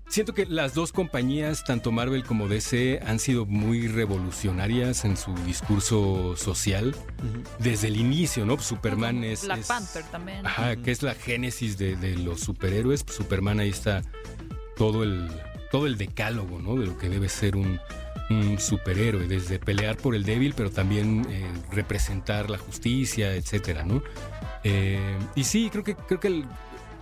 Siento 0.08 0.32
que 0.32 0.46
las 0.46 0.72
dos 0.72 0.90
compañías, 0.90 1.64
tanto 1.64 1.92
Marvel 1.92 2.24
como 2.24 2.48
DC, 2.48 3.00
han 3.06 3.18
sido 3.18 3.44
muy 3.44 3.88
revolucionarias 3.88 5.04
en 5.04 5.16
su 5.18 5.34
discurso 5.44 6.34
social 6.36 6.94
desde 7.58 7.88
el 7.88 7.96
inicio, 7.98 8.46
¿no? 8.46 8.58
Superman 8.58 9.22
es... 9.22 9.44
Black 9.44 9.58
es- 9.60 9.66
Panther 9.66 10.04
también. 10.04 10.46
Ajá, 10.46 10.76
que 10.76 10.90
es 10.92 11.02
la 11.02 11.14
génesis 11.14 11.76
de, 11.76 11.94
de 11.96 12.16
los 12.16 12.40
superhéroes. 12.40 13.04
Superman 13.06 13.60
ahí 13.60 13.68
está 13.68 14.02
todo 14.76 15.02
el, 15.02 15.28
todo 15.70 15.86
el 15.86 15.98
decálogo, 15.98 16.58
¿no? 16.58 16.76
De 16.76 16.86
lo 16.86 16.96
que 16.96 17.10
debe 17.10 17.28
ser 17.28 17.54
un, 17.54 17.78
un 18.30 18.58
superhéroe, 18.58 19.26
desde 19.28 19.58
pelear 19.58 19.98
por 19.98 20.14
el 20.14 20.24
débil, 20.24 20.54
pero 20.56 20.70
también 20.70 21.26
eh, 21.28 21.46
representar 21.70 22.48
la 22.48 22.56
justicia, 22.56 23.34
etcétera, 23.34 23.84
¿no? 23.84 24.02
Eh, 24.64 25.18
y 25.34 25.44
sí, 25.44 25.68
creo 25.70 25.84
que, 25.84 25.94
creo 25.94 26.18
que 26.18 26.28
el 26.28 26.44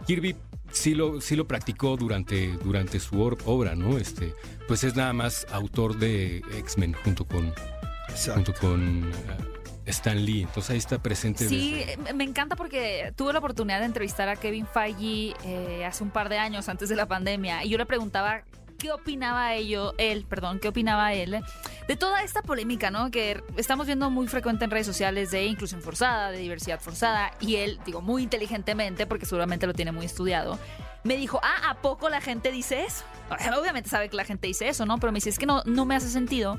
Kirby 0.06 0.34
sí 0.76 0.94
lo, 0.94 1.20
sí 1.20 1.36
lo 1.36 1.46
practicó 1.48 1.96
durante, 1.96 2.48
durante 2.64 3.00
su 3.00 3.20
or- 3.20 3.38
obra, 3.46 3.74
¿no? 3.74 3.98
Este, 3.98 4.34
pues 4.68 4.84
es 4.84 4.94
nada 4.96 5.12
más 5.12 5.46
autor 5.50 5.96
de 5.98 6.42
X-Men 6.58 6.92
junto 6.92 7.24
con, 7.26 7.52
Exacto. 8.08 8.34
junto 8.34 8.54
con 8.54 9.12
ah, 9.28 9.36
Stan 9.86 10.24
Lee. 10.24 10.42
Entonces 10.42 10.70
ahí 10.70 10.78
está 10.78 10.98
presente. 11.02 11.48
Sí, 11.48 11.72
desde- 11.74 11.96
me- 11.98 12.12
me 12.12 12.24
encanta 12.24 12.56
porque 12.56 13.12
tuve 13.16 13.32
la 13.32 13.38
oportunidad 13.38 13.80
de 13.80 13.86
entrevistar 13.86 14.28
a 14.28 14.36
Kevin 14.36 14.66
Feige 14.66 15.34
eh, 15.44 15.84
hace 15.84 16.02
un 16.04 16.10
par 16.10 16.28
de 16.28 16.38
años 16.38 16.68
antes 16.68 16.88
de 16.88 16.96
la 16.96 17.06
pandemia 17.06 17.64
y 17.64 17.68
yo 17.70 17.78
le 17.78 17.86
preguntaba 17.86 18.42
qué 18.78 18.92
opinaba 18.92 19.54
ello, 19.54 19.94
él, 19.98 20.24
perdón, 20.28 20.58
qué 20.58 20.68
opinaba 20.68 21.12
él 21.12 21.42
de 21.88 21.96
toda 21.96 22.22
esta 22.22 22.42
polémica, 22.42 22.90
¿no? 22.90 23.10
Que 23.10 23.42
estamos 23.56 23.86
viendo 23.86 24.10
muy 24.10 24.26
frecuente 24.28 24.64
en 24.64 24.70
redes 24.70 24.86
sociales 24.86 25.30
de 25.30 25.44
inclusión 25.46 25.82
forzada, 25.82 26.30
de 26.30 26.38
diversidad 26.38 26.80
forzada 26.80 27.32
y 27.40 27.56
él, 27.56 27.78
digo, 27.84 28.00
muy 28.00 28.22
inteligentemente 28.22 29.06
porque 29.06 29.26
seguramente 29.26 29.66
lo 29.66 29.74
tiene 29.74 29.92
muy 29.92 30.06
estudiado. 30.06 30.58
Me 31.04 31.16
dijo, 31.16 31.40
ah, 31.42 31.70
¿a 31.70 31.74
poco 31.76 32.08
la 32.08 32.20
gente 32.20 32.50
dice 32.50 32.84
eso? 32.84 33.04
Obviamente 33.58 33.88
sabe 33.88 34.08
que 34.08 34.16
la 34.16 34.24
gente 34.24 34.48
dice 34.48 34.68
eso, 34.68 34.86
¿no? 34.86 34.98
Pero 34.98 35.12
me 35.12 35.18
dice, 35.18 35.30
es 35.30 35.38
que 35.38 35.46
no, 35.46 35.62
no 35.64 35.84
me 35.84 35.94
hace 35.94 36.08
sentido 36.08 36.58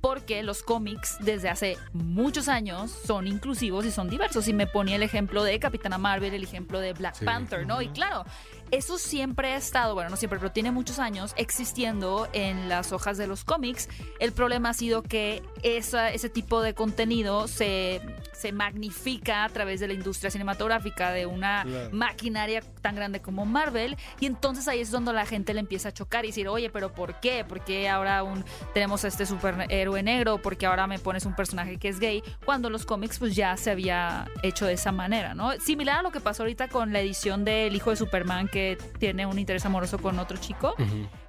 porque 0.00 0.42
los 0.42 0.62
cómics 0.62 1.16
desde 1.20 1.48
hace 1.48 1.78
muchos 1.92 2.48
años 2.48 2.90
son 2.90 3.28
inclusivos 3.28 3.84
y 3.84 3.90
son 3.92 4.10
diversos. 4.10 4.48
Y 4.48 4.52
me 4.52 4.66
ponía 4.66 4.96
el 4.96 5.02
ejemplo 5.02 5.44
de 5.44 5.58
Capitana 5.60 5.98
Marvel, 5.98 6.34
el 6.34 6.42
ejemplo 6.42 6.80
de 6.80 6.92
Black 6.92 7.14
Sí. 7.16 7.24
Panther, 7.24 7.66
¿no? 7.66 7.80
Y 7.82 7.88
claro, 7.88 8.24
eso 8.72 8.98
siempre 8.98 9.52
ha 9.52 9.56
estado, 9.56 9.94
bueno, 9.94 10.10
no 10.10 10.16
siempre, 10.16 10.38
pero 10.40 10.50
tiene 10.50 10.72
muchos 10.72 10.98
años 10.98 11.34
existiendo 11.36 12.26
en 12.32 12.68
las 12.68 12.90
hojas 12.92 13.18
de 13.18 13.26
los 13.28 13.44
cómics. 13.44 13.88
El 14.18 14.32
problema 14.32 14.70
ha 14.70 14.74
sido 14.74 15.02
que 15.02 15.42
esa, 15.62 16.10
ese 16.10 16.28
tipo 16.30 16.62
de 16.62 16.74
contenido 16.74 17.46
se, 17.48 18.00
se 18.32 18.50
magnifica 18.50 19.44
a 19.44 19.48
través 19.50 19.78
de 19.78 19.88
la 19.88 19.92
industria 19.92 20.30
cinematográfica 20.30 21.12
de 21.12 21.26
una 21.26 21.62
Claro. 21.64 21.90
maquinaria 21.92 22.62
tan 22.80 22.96
grande 22.96 23.20
como 23.20 23.44
Marvel. 23.44 23.96
Y 24.20 24.26
entonces 24.26 24.66
ahí 24.68 24.80
es 24.80 24.90
donde 24.90 25.12
la 25.12 25.26
gente 25.26 25.52
le 25.52 25.60
empieza 25.60 25.90
a 25.90 25.92
chocar 25.92 26.24
y 26.24 26.28
decir, 26.28 26.48
oye, 26.48 26.70
pero 26.70 26.92
¿por 26.94 27.20
qué? 27.20 27.44
¿Por 27.44 27.62
qué 27.64 27.88
ahora 27.90 28.22
un, 28.22 28.42
tenemos 28.72 29.04
a 29.04 29.08
este 29.08 29.26
superhéroe 29.26 30.02
negro? 30.02 30.38
¿Por 30.38 30.56
qué 30.56 30.64
ahora 30.66 30.86
me 30.86 30.98
pones 30.98 31.26
un 31.26 31.36
personaje 31.36 31.76
que 31.78 31.88
es 31.88 32.00
gay? 32.00 32.22
Cuando 32.44 32.70
los 32.70 32.86
cómics 32.86 33.18
pues 33.18 33.36
ya 33.36 33.54
se 33.58 33.70
había 33.70 34.26
hecho 34.42 34.64
de 34.66 34.72
esa 34.72 34.92
manera, 34.92 35.34
¿no? 35.34 35.52
Similar 35.60 35.98
a 35.98 36.02
lo 36.02 36.10
que 36.10 36.20
pasó 36.20 36.42
ahorita 36.42 36.68
con 36.68 36.92
la 36.94 37.00
edición 37.00 37.44
del 37.44 37.76
hijo 37.76 37.90
de 37.90 37.96
Superman 37.96 38.48
que 38.48 38.61
tiene 38.98 39.26
un 39.26 39.38
interés 39.38 39.64
amoroso 39.66 39.98
con 39.98 40.18
otro 40.18 40.36
chico, 40.38 40.74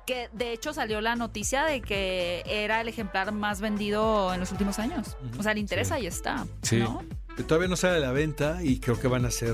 que 0.06 0.30
de 0.34 0.52
hecho 0.54 0.74
salió 0.74 1.00
la 1.02 1.16
noticia 1.16 1.64
de 1.64 1.82
que 1.82 2.44
era 2.46 2.82
el 2.82 2.88
ejemplar 2.88 3.32
más 3.32 3.62
vendido 3.62 4.34
en 4.34 4.40
los 4.40 4.52
últimos 4.52 4.80
años. 4.80 5.16
O 5.40 5.44
sea, 5.44 5.52
el 5.54 5.58
interés 5.60 5.88
Sí. 5.90 5.94
ahí 5.94 6.08
está, 6.08 6.46
Sí. 6.62 6.84
todavía 7.48 7.68
no 7.68 7.76
sale 7.76 7.98
a 7.98 8.00
la 8.00 8.12
venta 8.12 8.60
y 8.64 8.80
creo 8.80 9.00
que 9.00 9.08
van 9.08 9.26
a 9.26 9.30
hacer 9.30 9.54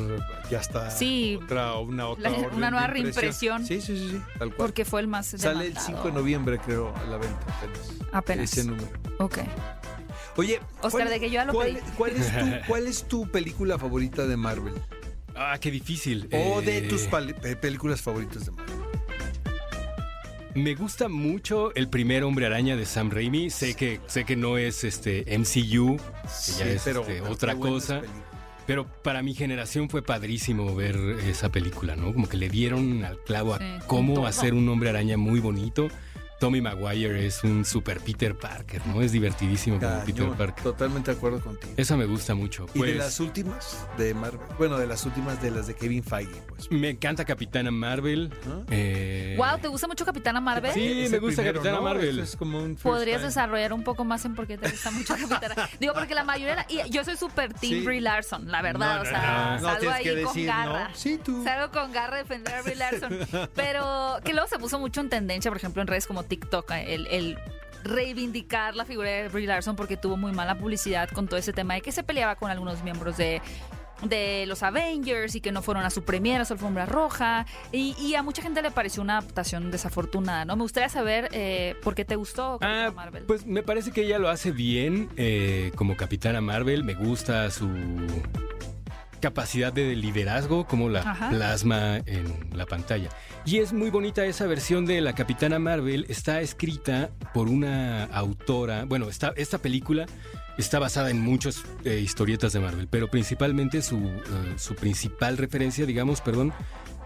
ya 0.50 0.60
está 0.60 0.90
Sí. 0.92 1.40
otra, 1.44 1.76
una 1.78 2.08
otra 2.08 2.30
La- 2.30 2.38
orden 2.38 2.54
una 2.56 2.72
nueva 2.72 2.86
impresión. 2.98 3.64
reimpresión. 3.64 3.66
Sí, 3.66 3.82
sí, 3.82 3.98
sí, 3.98 4.10
sí, 4.10 4.22
tal 4.40 4.50
cual. 4.50 4.58
Porque 4.58 4.86
fue 4.86 5.02
el 5.02 5.08
más 5.08 5.28
Sale 5.28 5.52
el 5.68 5.74
demandado. 5.74 5.86
5 5.86 6.04
de 6.08 6.12
noviembre, 6.14 6.58
creo, 6.60 6.94
a 6.96 7.04
la 7.06 7.18
venta 7.18 7.46
apenas. 7.58 7.94
Apenas. 8.12 8.52
Ese 8.54 8.64
número. 8.68 8.88
Ok. 9.20 9.38
Oye, 10.36 10.60
Oscar, 10.82 10.92
¿cuál- 10.92 11.10
de 11.10 11.20
que 11.20 11.28
yo 11.30 11.34
ya 11.34 11.46
lo 11.46 11.54
¿cuál, 11.54 11.68
pedí. 11.74 11.80
cuál 11.98 12.12
es 12.12 12.28
tu, 12.28 12.32
¿Cuál 12.68 12.88
es 12.88 13.04
tu 13.08 13.28
película 13.30 13.78
favorita 13.78 14.26
de 14.26 14.38
Marvel? 14.38 14.74
Ah, 15.42 15.58
qué 15.60 15.72
difícil. 15.72 16.28
O 16.34 16.62
de 16.62 16.80
Eh, 16.80 16.82
tus 16.82 17.04
pe- 17.04 17.56
películas 17.56 18.02
favoritas 18.02 18.46
de 18.46 18.52
Marvel. 18.52 18.76
Me 20.54 20.76
gusta 20.76 21.08
mucho 21.08 21.74
el 21.76 21.88
primer 21.88 22.24
Hombre 22.26 22.46
Araña 22.48 22.76
de 22.76 22.86
Sam 22.86 23.10
Raimi. 23.10 23.50
Sé 23.50 23.74
que, 23.76 24.02
sé 24.08 24.26
que 24.26 24.36
no 24.36 24.58
es 24.58 24.84
este 24.84 25.24
MCU, 25.38 25.96
que 25.96 26.52
ya 26.60 26.66
es 26.66 26.86
este, 26.88 27.22
otra 27.22 27.56
cosa. 27.56 28.02
Pero 28.68 28.86
para 29.02 29.24
mi 29.24 29.34
generación 29.34 29.90
fue 29.90 30.02
padrísimo 30.04 30.76
ver 30.76 30.96
esa 31.28 31.50
película, 31.50 31.96
¿no? 31.96 32.12
Como 32.14 32.28
que 32.28 32.36
le 32.38 32.50
dieron 32.50 33.04
al 33.06 33.18
clavo 33.24 33.54
a 33.56 33.58
Sí, 33.60 33.66
cómo 33.88 34.28
hacer 34.28 34.54
un 34.54 34.68
hombre 34.70 34.90
araña 34.90 35.18
muy 35.18 35.40
bonito. 35.40 35.88
Tommy 36.40 36.62
Maguire 36.62 37.26
es 37.26 37.44
un 37.44 37.66
super 37.66 38.00
Peter 38.00 38.34
Parker, 38.36 38.82
¿no? 38.88 39.02
Es 39.02 39.12
divertidísimo 39.12 39.80
como 39.80 40.04
Peter 40.06 40.30
Parker. 40.30 40.64
Totalmente 40.64 41.12
de 41.12 41.18
acuerdo 41.18 41.42
contigo. 41.42 41.74
Esa 41.76 41.98
me 41.98 42.06
gusta 42.06 42.34
mucho. 42.34 42.66
y 42.74 42.80
Pues, 42.80 42.92
de 42.94 42.98
las 42.98 43.20
últimas 43.20 43.86
de 43.98 44.14
Marvel. 44.14 44.40
Bueno, 44.58 44.78
de 44.78 44.88
las 44.88 45.06
últimas 45.06 45.42
de 45.42 45.52
las 45.52 45.68
de 45.68 45.76
Kevin 45.76 46.04
Feige, 46.04 46.42
pues. 46.48 46.72
Me 46.72 46.90
encanta 46.92 47.26
Capitana 47.26 47.72
Marvel. 47.72 48.34
¿no? 48.48 48.64
eh, 48.70 49.36
Wow, 49.38 49.60
¿te 49.62 49.68
gusta 49.68 49.88
mucho 49.88 50.06
Capitana 50.06 50.40
Marvel? 50.40 50.72
Sí, 50.74 51.08
me 51.12 51.20
gusta 51.20 51.42
primero, 51.42 51.60
Capitana 51.60 51.78
¿no? 51.78 51.84
Marvel. 51.84 52.10
Eso 52.20 52.24
es 52.24 52.36
como 52.36 52.60
un 52.64 52.76
Podrías 52.76 53.18
time. 53.18 53.28
desarrollar 53.28 53.74
un 53.74 53.84
poco 53.84 54.06
más 54.06 54.24
en 54.26 54.36
por 54.36 54.48
qué 54.48 54.58
te 54.58 54.70
gusta 54.70 54.92
mucho 54.92 55.16
Capitana. 55.16 55.70
Digo, 55.80 55.94
porque 55.94 56.16
la 56.16 56.24
mayoría. 56.24 56.56
la- 56.56 56.66
y 56.70 56.90
yo 56.90 57.04
soy 57.04 57.18
súper 57.18 57.54
Team 57.54 57.80
Sí. 57.80 57.86
Brie 57.86 58.02
Larson, 58.02 58.50
la 58.50 58.62
verdad. 58.62 58.96
No, 58.96 59.02
o 59.02 59.06
sea, 59.06 59.60
salgo 59.62 59.80
tienes 59.80 59.98
ahí 59.98 60.04
que 60.04 60.22
con 60.24 60.46
garra. 60.46 60.90
¿no? 60.90 60.96
Sí, 60.96 61.20
tú. 61.24 61.44
Salgo 61.44 61.72
con 61.72 61.92
garra 61.92 62.16
a 62.16 62.20
defender 62.20 62.56
a 62.56 62.62
Brie 62.62 62.76
Larson. 62.76 63.18
Pero 63.56 64.20
que 64.24 64.34
luego 64.34 64.48
se 64.48 64.58
puso 64.58 64.80
mucho 64.80 65.02
en 65.02 65.10
tendencia, 65.10 65.52
por 65.52 65.58
ejemplo, 65.58 65.82
en 65.82 65.88
redes 65.88 66.08
como 66.08 66.24
TikTok, 66.30 66.72
el, 66.72 67.08
el 67.08 67.38
reivindicar 67.84 68.76
la 68.76 68.86
figura 68.86 69.10
de 69.10 69.28
Brie 69.30 69.48
Larson 69.48 69.76
porque 69.76 69.98
tuvo 69.98 70.16
muy 70.18 70.32
mala 70.32 70.58
publicidad 70.58 71.10
con 71.10 71.28
todo 71.28 71.38
ese 71.40 71.54
tema 71.54 71.74
de 71.74 71.82
que 71.82 71.92
se 71.92 72.04
peleaba 72.04 72.36
con 72.36 72.50
algunos 72.52 72.84
miembros 72.84 73.18
de 73.18 73.42
de 74.04 74.46
los 74.48 74.64
Avengers 74.64 75.36
y 75.36 75.42
que 75.42 75.52
no 75.52 75.62
fueron 75.62 75.84
a 75.84 75.90
su 75.90 76.04
premiera, 76.06 76.44
a 76.44 76.46
su 76.46 76.54
alfombra 76.54 76.86
roja 76.86 77.46
y, 77.74 77.98
y 78.00 78.16
a 78.16 78.24
mucha 78.24 78.42
gente 78.42 78.62
le 78.62 78.72
pareció 78.72 79.02
una 79.04 79.18
adaptación 79.18 79.72
desafortunada, 79.72 80.46
¿no? 80.46 80.56
Me 80.56 80.62
gustaría 80.62 80.88
saber 80.88 81.28
eh, 81.34 81.76
por 81.84 81.96
qué 81.96 82.06
te 82.06 82.16
gustó 82.16 82.60
Ah, 82.62 82.94
Marvel. 82.96 83.24
pues 83.26 83.46
me 83.46 83.62
parece 83.62 83.92
que 83.92 84.04
ella 84.04 84.18
lo 84.18 84.30
hace 84.30 84.52
bien 84.54 85.10
eh, 85.18 85.74
como 85.76 85.98
Capitana 85.98 86.40
Marvel. 86.40 86.86
Me 86.86 86.94
gusta 86.94 87.52
su 87.52 87.68
capacidad 89.20 89.72
de 89.72 89.96
liderazgo, 89.96 90.66
como 90.66 90.90
la 90.90 91.02
Ajá. 91.02 91.30
plasma 91.30 91.98
en 92.06 92.50
la 92.54 92.66
pantalla. 92.66 93.10
Y 93.46 93.60
es 93.60 93.74
muy 93.74 93.90
bonita 93.90 94.26
esa 94.26 94.46
versión 94.48 94.86
de 94.86 95.02
la 95.02 95.14
Capitana 95.14 95.60
Marvel. 95.60 96.06
Está 96.10 96.42
escrita 96.42 97.10
por 97.34 97.48
una 97.48 98.06
autora. 98.06 98.86
Bueno, 98.86 99.10
esta, 99.10 99.34
esta 99.36 99.58
película 99.58 100.06
está 100.58 100.80
basada 100.80 101.10
en 101.10 101.22
muchas 101.22 101.64
eh, 101.86 102.00
historietas 102.00 102.54
de 102.54 102.60
Marvel, 102.60 102.88
pero 102.90 103.10
principalmente 103.10 103.82
su, 103.82 103.98
eh, 103.98 104.54
su 104.58 104.76
principal 104.76 105.38
referencia, 105.38 105.86
digamos, 105.86 106.22
perdón, 106.22 106.54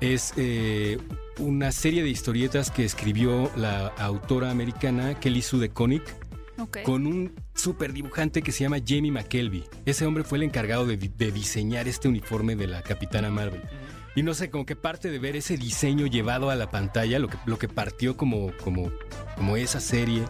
es 0.02 0.34
eh, 0.38 0.98
una 1.40 1.72
serie 1.72 2.04
de 2.04 2.10
historietas 2.10 2.72
que 2.72 2.84
escribió 2.84 3.52
la 3.56 3.88
autora 3.98 4.52
americana 4.52 5.20
Kelly 5.20 5.42
Sue 5.42 5.60
DeConnick 5.60 6.04
Con 6.84 7.06
un 7.08 7.34
super 7.54 7.94
dibujante 7.94 8.42
que 8.42 8.52
se 8.52 8.64
llama 8.64 8.78
Jamie 8.86 9.12
McKelvey. 9.12 9.64
Ese 9.86 10.06
hombre 10.06 10.24
fue 10.24 10.38
el 10.38 10.44
encargado 10.44 10.86
de, 10.86 10.98
di- 10.98 11.12
de 11.16 11.32
diseñar 11.32 11.88
este 11.88 12.08
uniforme 12.08 12.56
de 12.56 12.68
la 12.68 12.82
Capitana 12.82 13.30
Marvel. 13.30 13.62
Y 14.16 14.24
no 14.24 14.34
sé, 14.34 14.50
como 14.50 14.66
que 14.66 14.76
parte 14.76 15.10
de 15.10 15.18
ver 15.20 15.36
ese 15.36 15.58
diseño 15.58 16.06
llevado 16.08 16.50
a 16.50 16.56
la 16.56 16.70
pantalla, 16.70 17.18
lo 17.20 17.28
que, 17.30 17.38
lo 17.46 17.58
que 17.58 17.68
partió 17.68 18.16
como, 18.16 18.52
como, 18.64 18.92
como 19.36 19.58
esa 19.58 19.80
serie. 19.80 20.24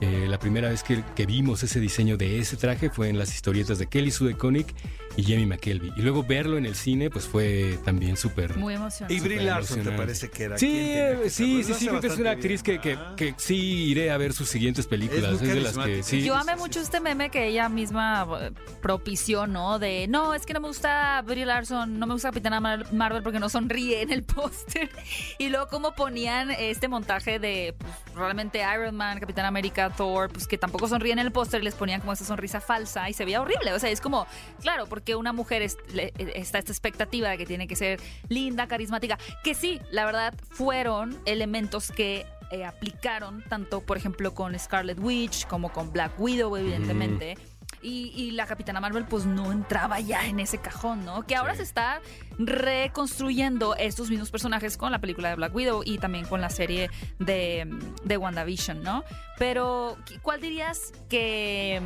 eh, 0.00 0.26
la 0.28 0.38
primera 0.38 0.68
vez 0.68 0.82
que, 0.82 1.02
que 1.16 1.24
vimos 1.26 1.62
ese 1.62 1.80
diseño 1.80 2.16
de 2.16 2.38
ese 2.38 2.56
traje 2.56 2.90
fue 2.90 3.08
en 3.08 3.18
las 3.18 3.32
historietas 3.34 3.78
de 3.78 3.86
Kelly 3.86 4.10
Sue 4.10 4.28
DeConnick 4.28 4.74
y 5.16 5.22
Jamie 5.22 5.46
McKelvey. 5.46 5.92
Y 5.96 6.02
luego 6.02 6.22
verlo 6.24 6.58
en 6.58 6.66
el 6.66 6.74
cine, 6.74 7.10
pues 7.10 7.26
fue 7.26 7.78
también 7.84 8.16
súper... 8.16 8.56
Muy 8.56 8.74
emocionante. 8.74 9.14
Y 9.14 9.20
Brie 9.20 9.42
Larson, 9.42 9.82
¿te 9.82 9.90
parece 9.92 10.30
que 10.30 10.44
era? 10.44 10.58
Sí, 10.58 10.66
que 10.72 11.30
sí, 11.30 11.62
sí, 11.64 11.74
sí, 11.74 11.86
creo 11.88 12.00
que 12.00 12.06
es 12.08 12.18
una 12.18 12.30
actriz 12.32 12.62
bien. 12.62 12.80
que, 12.80 12.96
que, 12.96 12.98
que 13.16 13.34
sí 13.38 13.56
iré 13.90 14.10
a 14.10 14.16
ver 14.16 14.32
sus 14.32 14.48
siguientes 14.48 14.86
películas. 14.86 15.34
Es 15.34 15.40
muy 15.42 15.50
de 15.50 15.60
las 15.60 15.76
que 15.78 16.02
sí. 16.02 16.22
Yo 16.22 16.34
amé 16.34 16.56
mucho 16.56 16.80
este 16.80 17.00
meme 17.00 17.30
que 17.30 17.46
ella 17.48 17.68
misma 17.68 18.26
eh, 18.40 18.50
propició, 18.82 19.46
¿no? 19.46 19.78
De, 19.78 20.06
no, 20.08 20.34
es 20.34 20.46
que 20.46 20.52
no 20.54 20.60
me 20.60 20.68
gusta 20.68 21.22
Brie 21.22 21.46
Larson, 21.46 21.98
no 21.98 22.06
me 22.06 22.14
gusta 22.14 22.28
Capitana 22.30 22.60
Mar- 22.60 22.92
Marvel 22.92 23.22
porque 23.22 23.38
no 23.40 23.48
sonríe 23.48 24.02
en 24.02 24.10
el 24.12 24.22
póster. 24.24 24.90
Y 25.38 25.48
luego 25.48 25.66
como 25.68 25.94
ponían 25.94 26.50
este 26.50 26.88
montaje 26.88 27.38
de, 27.38 27.74
pues, 27.78 27.92
realmente 28.14 28.62
Iron 28.74 28.94
Man, 28.96 29.18
Capitán 29.20 29.44
América, 29.46 29.90
Thor, 29.90 30.30
pues 30.30 30.46
que 30.46 30.56
tampoco 30.58 30.88
sonríen 30.88 31.18
en 31.18 31.26
el 31.26 31.32
póster 31.32 31.60
y 31.60 31.64
les 31.64 31.74
ponían 31.74 32.00
como 32.00 32.12
esa 32.12 32.24
sonrisa 32.24 32.60
falsa 32.60 33.08
y 33.10 33.12
se 33.14 33.24
veía 33.24 33.40
horrible. 33.42 33.72
O 33.72 33.78
sea, 33.78 33.90
es 33.90 34.00
como, 34.00 34.26
claro, 34.60 34.86
porque 34.86 35.03
una 35.14 35.32
mujer 35.32 35.62
es- 35.62 35.76
le- 35.92 36.12
eh, 36.18 36.32
está 36.36 36.58
esta 36.58 36.72
expectativa 36.72 37.28
de 37.30 37.36
que 37.38 37.46
tiene 37.46 37.66
que 37.66 37.76
ser 37.76 38.00
linda, 38.28 38.66
carismática, 38.68 39.18
que 39.42 39.54
sí, 39.54 39.80
la 39.90 40.04
verdad, 40.06 40.34
fueron 40.50 41.18
elementos 41.26 41.90
que 41.92 42.26
eh, 42.50 42.64
aplicaron 42.64 43.42
tanto, 43.48 43.80
por 43.80 43.96
ejemplo, 43.96 44.32
con 44.34 44.56
Scarlet 44.58 44.98
Witch 45.00 45.46
como 45.46 45.72
con 45.72 45.92
Black 45.92 46.20
Widow, 46.20 46.56
evidentemente. 46.56 47.36
Y, 47.82 48.12
y 48.14 48.30
la 48.30 48.46
Capitana 48.46 48.80
Marvel 48.80 49.04
pues 49.06 49.26
no 49.26 49.50
entraba 49.52 49.98
ya 50.00 50.26
en 50.26 50.38
ese 50.40 50.58
cajón, 50.58 51.04
¿no? 51.04 51.26
Que 51.26 51.34
ahora 51.36 51.52
Sí. 51.52 51.58
se 51.58 51.62
está 51.64 52.00
reconstruyendo 52.38 53.74
estos 53.76 54.08
mismos 54.10 54.30
personajes 54.30 54.76
con 54.76 54.92
la 54.92 55.00
película 55.00 55.30
de 55.30 55.36
Black 55.36 55.54
Widow 55.54 55.82
y 55.84 55.98
también 55.98 56.26
con 56.26 56.40
la 56.40 56.50
serie 56.50 56.90
de, 57.18 57.66
de 58.04 58.16
WandaVision, 58.16 58.82
¿no? 58.82 59.04
Pero, 59.38 59.96
¿cuál 60.22 60.40
dirías 60.40 60.92
que 61.08 61.80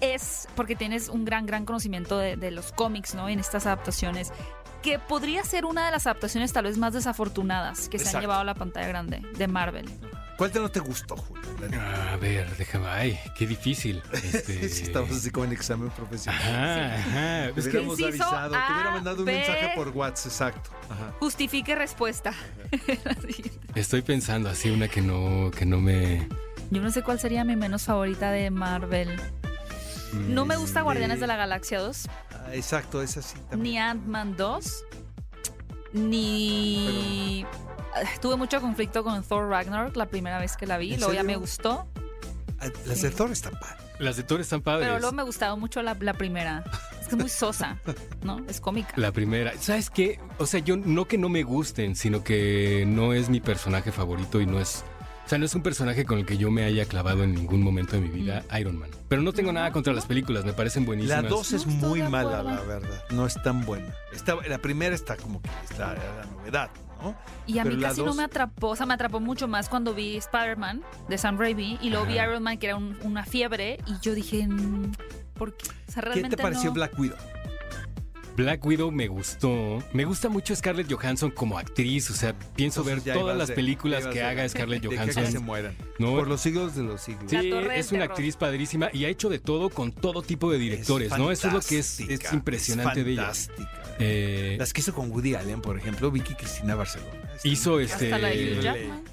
es, 0.00 0.48
porque 0.56 0.76
tienes 0.76 1.08
un 1.08 1.24
gran, 1.24 1.46
gran 1.46 1.64
conocimiento 1.64 2.18
de, 2.18 2.36
de 2.36 2.50
los 2.50 2.72
cómics, 2.72 3.14
¿no? 3.14 3.28
En 3.28 3.40
estas 3.40 3.66
adaptaciones, 3.66 4.32
que 4.82 4.98
podría 4.98 5.44
ser 5.44 5.64
una 5.64 5.86
de 5.86 5.92
las 5.92 6.06
adaptaciones 6.06 6.52
tal 6.52 6.64
vez 6.64 6.78
más 6.78 6.92
desafortunadas 6.92 7.88
que 7.88 7.98
se 7.98 8.16
han 8.16 8.22
llevado 8.22 8.40
a 8.40 8.44
la 8.44 8.54
pantalla 8.54 8.88
grande 8.88 9.22
de 9.36 9.48
Marvel. 9.48 9.86
¿Cuál 10.40 10.50
te 10.50 10.58
no 10.58 10.70
te 10.70 10.80
gustó, 10.80 11.18
Julio? 11.18 11.42
A 12.10 12.16
ver, 12.16 12.48
déjame. 12.56 12.86
Ay, 12.86 13.18
qué 13.36 13.46
difícil. 13.46 14.02
Este... 14.10 14.64
Estamos 14.64 15.10
así 15.10 15.30
como 15.30 15.44
en 15.44 15.52
examen 15.52 15.90
profesional. 15.90 16.40
Ajá, 16.40 16.94
ajá. 16.94 17.48
Es 17.48 17.54
Te 17.56 17.62
que 17.62 17.68
hubiéramos 17.76 18.02
avisado, 18.02 18.52
te 18.52 18.72
hubiera 18.72 18.90
mandado 18.92 19.18
un 19.18 19.24
B. 19.26 19.32
mensaje 19.34 19.72
por 19.74 19.88
WhatsApp, 19.90 20.32
exacto. 20.32 20.70
Ajá. 20.88 21.12
Justifique 21.20 21.74
respuesta. 21.74 22.32
estoy 23.74 24.00
pensando 24.00 24.48
así 24.48 24.70
una 24.70 24.88
que 24.88 25.02
no, 25.02 25.50
que 25.50 25.66
no 25.66 25.78
me. 25.78 26.26
Yo 26.70 26.80
no 26.80 26.90
sé 26.90 27.02
cuál 27.02 27.20
sería 27.20 27.44
mi 27.44 27.56
menos 27.56 27.82
favorita 27.82 28.30
de 28.30 28.50
Marvel. 28.50 29.20
No 30.12 30.44
me 30.44 30.56
gusta 30.56 30.82
Guardianes 30.82 31.20
de 31.20 31.26
la 31.26 31.36
Galaxia 31.36 31.78
2, 31.80 32.08
Ah, 32.32 32.54
exacto, 32.54 33.02
es 33.02 33.16
así 33.16 33.36
también. 33.50 33.62
ni 33.74 33.78
Ant-Man 33.78 34.36
2, 34.36 34.84
ni... 35.92 37.44
Ah, 37.94 38.02
Tuve 38.20 38.36
mucho 38.36 38.60
conflicto 38.60 39.02
con 39.04 39.22
Thor 39.22 39.48
Ragnarok 39.48 39.96
la 39.96 40.06
primera 40.06 40.38
vez 40.38 40.56
que 40.56 40.66
la 40.66 40.78
vi, 40.78 40.94
¿En 40.94 41.00
luego 41.00 41.12
ya 41.14 41.22
me 41.22 41.36
gustó, 41.36 41.86
Ah, 42.60 42.66
Las 42.84 43.00
de 43.02 43.10
Thor 43.10 43.30
están 43.32 43.52
padres. 43.58 43.78
Las 43.98 44.16
de 44.16 44.22
Thor 44.22 44.40
están 44.40 44.60
padres. 44.60 44.86
pero 44.86 44.98
luego 45.00 45.14
me 45.14 45.22
gustaba 45.22 45.56
mucho 45.56 45.82
la, 45.82 45.96
la 46.00 46.12
primera. 46.14 46.62
Es 47.00 47.08
que 47.08 47.14
es 47.14 47.20
muy 47.20 47.28
sosa, 47.30 47.78
¿no? 48.22 48.38
Es 48.48 48.60
cómica. 48.60 48.92
La 48.96 49.12
primera. 49.12 49.52
¿Sabes 49.58 49.88
qué? 49.90 50.20
O 50.38 50.44
sea, 50.46 50.60
yo 50.60 50.76
no 50.76 51.06
que 51.08 51.16
no 51.18 51.28
me 51.30 51.42
gusten, 51.42 51.96
sino 51.96 52.22
que 52.22 52.84
no 52.86 53.12
es 53.14 53.28
mi 53.30 53.40
personaje 53.40 53.92
favorito 53.92 54.40
y 54.42 54.46
no 54.46 54.60
es 54.60 54.84
sea, 55.30 55.38
no 55.38 55.44
es 55.46 55.54
un 55.54 55.62
personaje 55.62 56.04
con 56.04 56.18
el 56.18 56.26
que 56.26 56.36
yo 56.36 56.50
me 56.50 56.64
haya 56.64 56.84
clavado 56.84 57.24
en 57.24 57.34
ningún 57.34 57.62
momento 57.62 57.92
de 57.92 58.02
mi 58.02 58.08
vida, 58.08 58.44
Iron 58.58 58.76
Man. 58.78 58.90
Pero 59.08 59.22
no 59.22 59.32
tengo 59.32 59.52
nada 59.52 59.72
contra 59.72 59.92
las 59.92 60.04
películas, 60.06 60.44
me 60.44 60.52
parecen 60.52 60.82
La 60.82 60.86
buenísimas. 60.88 61.28
2 61.28 61.52
es 61.52 61.66
No 61.66 61.72
muy 61.88 62.02
mala, 62.02 62.42
la 62.42 62.60
verdad. 62.62 63.02
No 63.10 63.26
es 63.26 63.40
tan 63.42 63.64
buena. 63.64 63.94
Está, 64.12 64.36
la 64.48 64.58
primera 64.58 64.94
está 64.94 65.16
como 65.16 65.40
que 65.40 65.48
es 65.70 65.78
la, 65.78 65.94
la 65.94 66.26
novedad, 66.36 66.70
¿no? 67.02 67.16
Y 67.46 67.58
a 67.58 67.62
Pero 67.62 67.76
mí 67.76 67.80
la 67.82 67.88
casi 67.88 68.02
no 68.02 68.12
me 68.14 68.24
atrapó, 68.24 68.68
o 68.68 68.76
sea, 68.76 68.86
me 68.86 68.94
atrapó 68.94 69.20
mucho 69.20 69.48
más 69.48 69.68
cuando 69.68 69.94
vi 69.94 70.16
Spider-Man 70.16 70.82
de 71.08 71.16
Sam 71.18 71.38
Raimi 71.38 71.78
y 71.80 71.90
luego 71.90 72.06
vi. 72.06 72.14
Iron 72.14 72.42
Man 72.42 72.58
que 72.58 72.66
era 72.66 72.76
un- 72.76 72.98
una 73.02 73.24
fiebre 73.24 73.78
y 73.86 73.94
yo 74.02 74.14
dije, 74.14 74.46
mm, 74.46 74.92
¿por 75.34 75.56
qué? 75.56 75.68
O 75.88 75.92
sea, 75.92 76.02
¿Qué 76.12 76.22
te 76.24 76.36
pareció 76.36 76.70
no. 76.70 76.74
Black 76.74 76.98
Widow? 76.98 77.16
Black 78.42 78.64
Widow 78.64 78.90
me 78.90 79.08
gustó. 79.08 79.78
Me 79.92 80.04
gusta 80.04 80.28
mucho 80.28 80.54
Scarlett 80.56 80.90
Johansson 80.92 81.30
como 81.30 81.58
actriz. 81.58 82.10
O 82.10 82.14
sea, 82.14 82.34
pienso 82.56 82.80
Entonces 82.80 83.04
ver 83.04 83.14
todas 83.14 83.36
las 83.36 83.48
de- 83.48 83.54
películas 83.54 84.06
que 84.06 84.22
haga 84.22 84.48
Scarlett 84.48 84.82
De 84.82 84.88
que, 84.88 84.96
se 85.12 85.12
Johansson. 85.20 85.44
mueran. 85.44 85.76
¿no? 85.98 86.12
Por 86.16 86.28
los 86.28 86.40
siglos 86.40 86.74
de 86.74 86.82
los 86.82 87.00
siglos. 87.00 87.24
Sí, 87.28 87.36
es 87.36 87.44
una 87.92 88.00
Terror. 88.00 88.02
actriz 88.02 88.36
padrísima 88.36 88.88
y 88.92 89.04
ha 89.04 89.08
hecho 89.08 89.28
de 89.28 89.38
todo 89.38 89.68
con 89.70 89.92
todo 89.92 90.22
tipo 90.22 90.50
de 90.50 90.58
directores, 90.58 91.10
¿no? 91.18 91.30
Eso 91.30 91.48
es 91.48 91.54
lo 91.54 91.60
que 91.60 91.78
es, 91.78 92.00
es 92.00 92.32
impresionante 92.32 93.00
es 93.00 93.06
de 93.06 93.12
ella. 93.12 93.22
fantástica. 93.24 93.82
Eh, 93.98 94.56
Las 94.58 94.72
que 94.72 94.80
hizo 94.80 94.94
con 94.94 95.10
Woody 95.10 95.34
Allen, 95.34 95.60
por 95.60 95.76
ejemplo, 95.76 96.10
Vicky 96.10 96.34
Cristina 96.34 96.74
Barcelona. 96.74 97.10
hizo 97.44 97.78
este. 97.80 98.10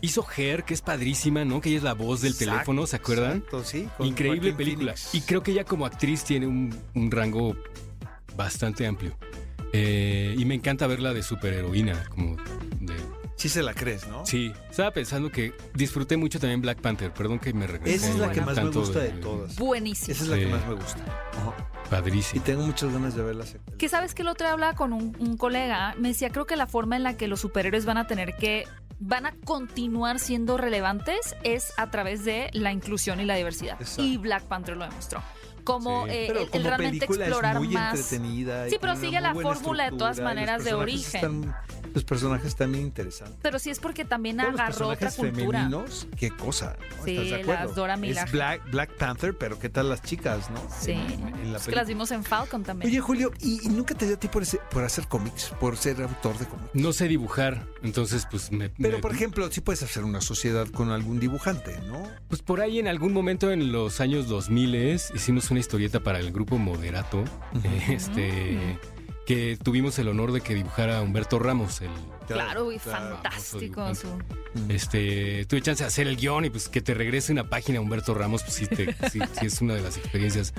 Hizo 0.01 0.25
Her, 0.37 0.63
que 0.63 0.73
es 0.73 0.81
padrísima, 0.81 1.43
¿no? 1.43 1.59
Que 1.59 1.69
ella 1.69 1.77
es 1.79 1.83
la 1.83 1.93
voz 1.93 2.21
del 2.21 2.31
Exacto, 2.31 2.51
teléfono, 2.53 2.87
¿se 2.87 2.95
acuerdan? 2.95 3.37
exacto, 3.37 3.63
sí, 3.65 3.87
con 3.97 4.07
Increíble 4.07 4.51
Joaquín 4.51 4.55
película. 4.57 4.93
Phoenix. 4.95 5.15
Y 5.15 5.21
creo 5.21 5.43
que 5.43 5.51
ella 5.51 5.65
como 5.65 5.85
actriz 5.85 6.23
tiene 6.23 6.47
un, 6.47 6.73
un 6.95 7.11
rango 7.11 7.55
bastante 8.37 8.87
amplio. 8.87 9.17
Eh, 9.73 10.35
y 10.37 10.45
me 10.45 10.55
encanta 10.55 10.87
verla 10.87 11.13
de 11.13 11.23
superheroína, 11.23 12.05
como 12.09 12.37
de... 12.79 12.95
Sí 13.35 13.49
se 13.49 13.61
la 13.61 13.75
crees, 13.75 14.07
¿no? 14.07 14.25
Sí, 14.25 14.51
estaba 14.69 14.91
pensando 14.91 15.29
que 15.31 15.53
disfruté 15.75 16.17
mucho 16.17 16.39
también 16.39 16.59
Black 16.59 16.81
Panther, 16.81 17.13
perdón 17.13 17.37
que 17.37 17.53
me 17.53 17.67
regresé. 17.67 17.95
Esa 17.95 18.09
es 18.09 18.15
la 18.15 18.31
que 18.31 18.41
más 18.41 18.55
me 18.55 18.69
gusta 18.71 18.99
de 18.99 19.09
todas. 19.09 19.55
Buenísimo. 19.57 20.13
Esa 20.13 20.23
es 20.23 20.29
la 20.29 20.37
que 20.37 20.47
más 20.47 20.67
me 20.67 20.73
gusta. 20.73 21.03
Ajá. 21.33 21.53
Y 21.85 21.89
Padrísimo. 21.89 22.43
tengo 22.43 22.63
muchas 22.63 22.91
ganas 22.91 23.15
de 23.15 23.23
verla. 23.23 23.45
Que 23.77 23.89
sabes 23.89 24.15
que 24.15 24.23
el 24.23 24.27
otro 24.29 24.47
día 24.47 24.53
hablaba 24.53 24.73
con 24.73 24.91
un, 24.91 25.15
un 25.19 25.37
colega, 25.37 25.93
me 25.99 26.09
decía, 26.09 26.31
creo 26.31 26.45
que 26.45 26.55
la 26.55 26.65
forma 26.65 26.95
en 26.95 27.03
la 27.03 27.15
que 27.15 27.27
los 27.27 27.39
superhéroes 27.39 27.85
van 27.85 27.97
a 27.97 28.07
tener 28.07 28.35
que, 28.35 28.65
van 28.99 29.25
a 29.25 29.33
continuar 29.45 30.19
siendo 30.19 30.57
relevantes 30.57 31.35
es 31.43 31.73
a 31.77 31.89
través 31.91 32.25
de 32.25 32.49
la 32.53 32.71
inclusión 32.71 33.19
y 33.19 33.25
la 33.25 33.35
diversidad. 33.35 33.77
Exacto. 33.79 34.03
Y 34.03 34.17
Black 34.17 34.43
Panther 34.43 34.75
lo 34.75 34.85
demostró. 34.85 35.21
Como 35.67 36.05
Sí. 36.05 36.11
eh, 36.13 36.23
Pero 36.27 36.39
el, 36.39 36.45
el 36.45 36.51
como 36.51 36.63
realmente 36.63 37.05
explorar 37.05 37.55
es 37.55 37.61
muy 37.61 37.73
más. 37.73 37.95
entretenida. 37.99 38.69
Sí, 38.69 38.77
pero 38.79 38.95
sigue 38.95 39.19
la 39.21 39.33
fórmula 39.33 39.91
de 39.91 39.97
todas 39.97 40.17
los 40.17 40.23
maneras 40.23 40.63
de 40.63 40.73
origen. 40.73 41.15
están- 41.15 41.55
los 41.93 42.03
personajes 42.03 42.47
están 42.47 42.71
bien 42.71 42.83
interesantes. 42.85 43.37
Pero 43.41 43.57
sí 43.57 43.71
es 43.71 43.79
porque 43.79 44.05
también 44.05 44.37
Todos 44.37 44.51
los 44.51 44.59
agarró 44.61 44.87
otra 44.89 44.99
personajes 44.99 45.35
cultura. 45.39 45.59
femeninos, 45.63 46.07
qué 46.15 46.29
cosa. 46.29 46.75
¿no? 46.99 47.05
Sí, 47.05 47.11
¿Estás 47.17 47.29
de 47.29 47.41
acuerdo? 47.41 47.65
las 47.65 47.75
Dora 47.75 47.93
Es 47.95 47.99
Milaje. 47.99 48.31
Black, 48.31 48.71
Black 48.71 48.91
Panther, 48.97 49.35
pero 49.37 49.57
¿qué 49.57 49.69
tal 49.69 49.89
las 49.89 50.03
chicas, 50.03 50.51
no? 50.51 50.61
Sí. 50.79 50.91
En- 50.91 51.27
en 51.39 51.51
la 51.53 51.57
Es 51.57 51.65
que 51.65 51.73
las 51.75 51.87
vimos 51.87 52.11
en 52.11 52.23
Falcon 52.23 52.63
también. 52.63 52.91
Oye, 52.91 52.99
Julio, 52.99 53.31
¿y, 53.39 53.65
y 53.65 53.69
nunca 53.69 53.95
te 53.95 54.05
dio 54.05 54.15
a 54.15 54.19
ti 54.19 54.27
por, 54.27 54.43
ese- 54.43 54.59
por 54.69 54.83
hacer 54.83 55.07
cómics, 55.07 55.51
por 55.59 55.75
ser 55.75 55.99
autor 56.03 56.37
de 56.37 56.45
cómics? 56.45 56.69
No 56.73 56.93
sé 56.93 57.07
dibujar, 57.07 57.65
entonces 57.81 58.27
pues 58.29 58.51
me... 58.51 58.69
Pero, 58.69 58.97
me- 58.97 59.01
por 59.01 59.11
ejemplo, 59.13 59.49
sí 59.51 59.61
puedes 59.61 59.81
hacer 59.81 60.03
una 60.03 60.21
sociedad 60.21 60.67
con 60.67 60.91
algún 60.91 61.19
dibujante, 61.19 61.79
¿no? 61.87 62.03
Pues 62.27 62.43
por 62.43 62.61
ahí 62.61 62.77
en 62.79 62.87
algún 62.87 63.11
momento 63.11 63.49
en 63.51 63.71
los 63.71 64.01
años 64.01 64.27
2000 64.27 64.67
hicimos 65.15 65.49
una 65.49 65.56
historieta 65.59 65.99
para 66.01 66.19
el 66.19 66.31
grupo 66.31 66.57
Moderato, 66.57 67.23
este, 67.89 68.79
que 69.25 69.57
tuvimos 69.61 69.97
el 69.99 70.07
honor 70.07 70.31
de 70.31 70.41
que 70.41 70.55
dibujara 70.55 71.01
Humberto 71.01 71.39
Ramos, 71.39 71.81
el, 71.81 71.89
Claro, 72.27 72.71
y 72.73 72.79
fantástico 72.79 73.95
su. 73.95 74.07
Este, 74.67 75.45
tuve 75.45 75.61
chance 75.61 75.83
de 75.83 75.87
hacer 75.87 76.07
el 76.07 76.17
guion 76.17 76.43
y 76.45 76.49
pues 76.49 76.67
que 76.67 76.81
te 76.81 76.93
regrese 76.93 77.31
una 77.31 77.49
página 77.49 77.79
a 77.79 77.81
Humberto 77.81 78.13
Ramos, 78.13 78.43
pues 78.43 78.55
sí, 78.55 78.67
te- 78.67 78.93
sí- 79.11 79.19
sí 79.39 79.45
es 79.45 79.61
una 79.61 79.75
de 79.75 79.81
las 79.81 79.97
experiencias 79.97 80.53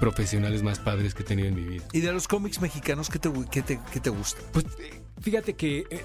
profesionales 0.00 0.64
más 0.64 0.80
padres 0.80 1.14
que 1.14 1.22
he 1.22 1.26
tenido 1.26 1.48
en 1.48 1.54
mi 1.54 1.62
vida. 1.62 1.84
¿Y 1.92 2.00
de 2.00 2.12
los 2.12 2.26
cómics 2.26 2.60
mexicanos 2.60 3.08
qué 3.08 3.20
te, 3.20 3.30
qué 3.50 3.62
te, 3.62 3.80
qué 3.92 4.00
te 4.00 4.10
gusta? 4.10 4.40
Pues 4.52 4.64
eh, 4.80 5.00
fíjate 5.20 5.54
que 5.54 5.84
eh, 5.88 6.04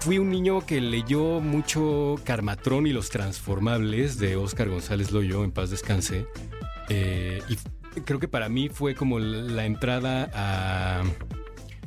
fui 0.00 0.18
un 0.18 0.30
niño 0.30 0.64
que 0.64 0.80
leyó 0.80 1.40
mucho 1.40 2.14
Carmatrón 2.24 2.86
y 2.86 2.92
los 2.92 3.10
Transformables 3.10 4.18
de 4.18 4.36
Óscar 4.36 4.68
González 4.68 5.10
Loyo, 5.10 5.42
en 5.42 5.50
paz 5.50 5.70
descanse. 5.70 6.26
Eh, 6.88 7.40
y 7.48 8.00
creo 8.00 8.18
que 8.18 8.28
para 8.28 8.48
mí 8.48 8.68
fue 8.68 8.94
como 8.94 9.18
la 9.18 9.64
entrada 9.64 10.30
a. 10.34 11.02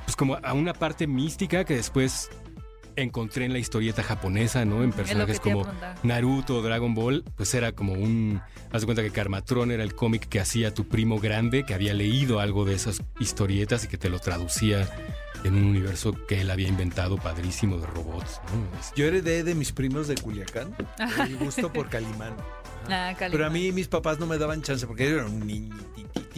Pues 0.03 0.15
como 0.15 0.35
a 0.35 0.53
una 0.53 0.73
parte 0.73 1.07
mística 1.07 1.65
que 1.65 1.75
después 1.75 2.29
encontré 2.95 3.45
en 3.45 3.53
la 3.53 3.59
historieta 3.59 4.03
japonesa, 4.03 4.65
¿no? 4.65 4.83
En 4.83 4.91
personajes 4.91 5.39
como. 5.39 5.65
Naruto, 6.03 6.61
Dragon 6.61 6.93
Ball, 6.93 7.23
pues 7.35 7.53
era 7.53 7.71
como 7.71 7.93
un... 7.93 8.41
Haz 8.71 8.81
de 8.81 8.85
cuenta 8.85 9.03
que 9.03 9.11
Carmatrón 9.11 9.71
era 9.71 9.83
el 9.83 9.95
cómic 9.95 10.27
que 10.27 10.39
hacía 10.39 10.73
tu 10.73 10.87
primo 10.87 11.19
grande, 11.19 11.63
que 11.63 11.73
había 11.73 11.93
leído 11.93 12.39
algo 12.39 12.65
de 12.65 12.75
esas 12.75 13.01
historietas 13.19 13.85
y 13.85 13.87
que 13.87 13.97
te 13.97 14.09
lo 14.09 14.19
traducía 14.19 14.87
en 15.45 15.55
un 15.55 15.65
universo 15.65 16.13
que 16.27 16.41
él 16.41 16.49
había 16.49 16.67
inventado 16.67 17.17
padrísimo 17.17 17.77
de 17.77 17.85
robots. 17.85 18.41
Yo 18.95 19.05
heredé 19.05 19.43
de 19.43 19.53
mis 19.53 19.71
primos 19.71 20.07
de 20.07 20.15
Culiacán 20.15 20.75
el 21.19 21.37
gusto 21.37 21.71
por 21.71 21.87
Calimán. 21.87 22.35
Ah, 22.89 23.13
Calimán. 23.17 23.31
Pero 23.31 23.45
a 23.45 23.49
mí 23.49 23.71
mis 23.71 23.87
papás 23.87 24.19
no 24.19 24.25
me 24.25 24.37
daban 24.37 24.61
chance 24.63 24.87
porque 24.87 25.07
yo 25.09 25.17
era 25.17 25.25
un 25.25 25.45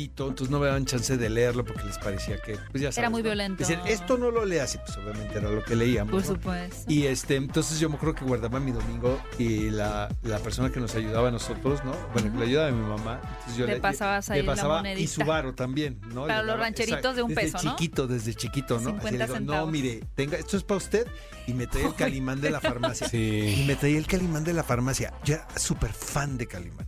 entonces 0.05 0.49
no 0.49 0.60
me 0.60 0.67
daban 0.67 0.86
chance 0.86 1.17
de 1.17 1.29
leerlo 1.29 1.63
porque 1.65 1.83
les 1.83 1.97
parecía 1.97 2.38
que, 2.39 2.57
pues 2.71 2.81
ya 2.83 2.91
sabes, 2.91 3.10
muy 3.12 3.21
¿no? 3.21 3.25
violento. 3.29 3.60
Decían, 3.60 3.81
esto 3.88 4.17
no 4.17 4.31
lo 4.31 4.45
leas 4.45 4.75
y 4.75 4.77
pues 4.79 4.97
obviamente 4.97 5.38
era 5.38 5.49
lo 5.49 5.63
que 5.63 5.75
leíamos. 5.75 6.12
Por 6.12 6.21
¿no? 6.21 6.27
supuesto. 6.27 6.91
Y 6.91 7.05
este, 7.07 7.36
entonces 7.36 7.79
yo 7.79 7.89
me 7.89 7.95
acuerdo 7.95 8.15
que 8.15 8.25
guardaba 8.25 8.60
mi 8.60 8.71
domingo 8.71 9.19
y 9.38 9.69
la, 9.69 10.10
la 10.23 10.39
persona 10.39 10.71
que 10.71 10.79
nos 10.79 10.95
ayudaba 10.95 11.29
a 11.29 11.31
nosotros, 11.31 11.83
¿no? 11.83 11.93
Bueno, 12.13 12.31
que 12.31 12.38
le 12.39 12.45
ayudaba 12.45 12.69
a 12.69 12.71
mi 12.71 12.81
mamá. 12.88 13.19
Entonces 13.23 13.57
yo 13.57 13.65
Le 13.65 13.79
pasabas 13.79 14.29
ahí 14.29 14.41
le 14.41 14.45
la 14.47 14.53
pasaba 14.53 14.77
monedita. 14.77 15.01
y 15.01 15.07
su 15.07 15.23
varo 15.23 15.53
también, 15.53 15.99
¿no? 16.13 16.27
Para 16.27 16.41
Le 16.41 16.47
los 16.47 16.60
rancheritos 16.60 17.15
de 17.15 17.23
un 17.23 17.29
desde 17.29 17.41
peso, 17.41 17.57
¿no? 17.63 17.71
chiquito, 17.71 18.07
desde 18.07 18.33
chiquito, 18.36 18.79
¿no? 18.79 18.89
50 18.91 19.12
le 19.12 19.25
digo, 19.25 19.39
no, 19.39 19.67
mire, 19.67 20.01
tenga, 20.15 20.38
esto 20.38 20.57
es 20.57 20.63
para 20.63 20.77
usted 20.77 21.07
y 21.47 21.53
me 21.53 21.67
traía 21.67 21.88
el 21.88 21.95
calimán 21.95 22.41
de 22.41 22.49
la 22.51 22.60
farmacia. 22.60 23.07
Y 23.13 23.63
me 23.65 23.75
traía 23.75 23.97
el 23.97 24.05
Calimán 24.07 24.43
de 24.43 24.53
la 24.53 24.63
farmacia. 24.63 25.13
Yo 25.23 25.36
era 25.36 25.47
súper 25.57 25.91
fan 25.93 26.38
de 26.38 26.47
Calimán. 26.47 26.88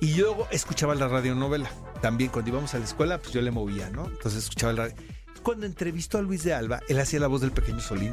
Y 0.00 0.14
yo 0.14 0.26
luego 0.26 0.48
escuchaba 0.50 0.94
la 0.94 1.08
radionovela. 1.08 1.70
También 2.02 2.30
cuando 2.30 2.50
íbamos 2.50 2.74
a 2.74 2.78
la 2.78 2.84
escuela, 2.84 3.18
pues 3.18 3.32
yo 3.32 3.40
le 3.40 3.50
movía, 3.50 3.88
¿no? 3.90 4.04
Entonces 4.06 4.44
escuchaba 4.44 4.72
el 4.72 4.76
radio. 4.76 4.94
Cuando 5.42 5.64
entrevistó 5.66 6.18
a 6.18 6.22
Luis 6.22 6.42
de 6.44 6.52
Alba, 6.52 6.80
él 6.88 7.00
hacía 7.00 7.18
la 7.20 7.26
voz 7.28 7.40
del 7.40 7.52
pequeño 7.52 7.80
Solín. 7.80 8.12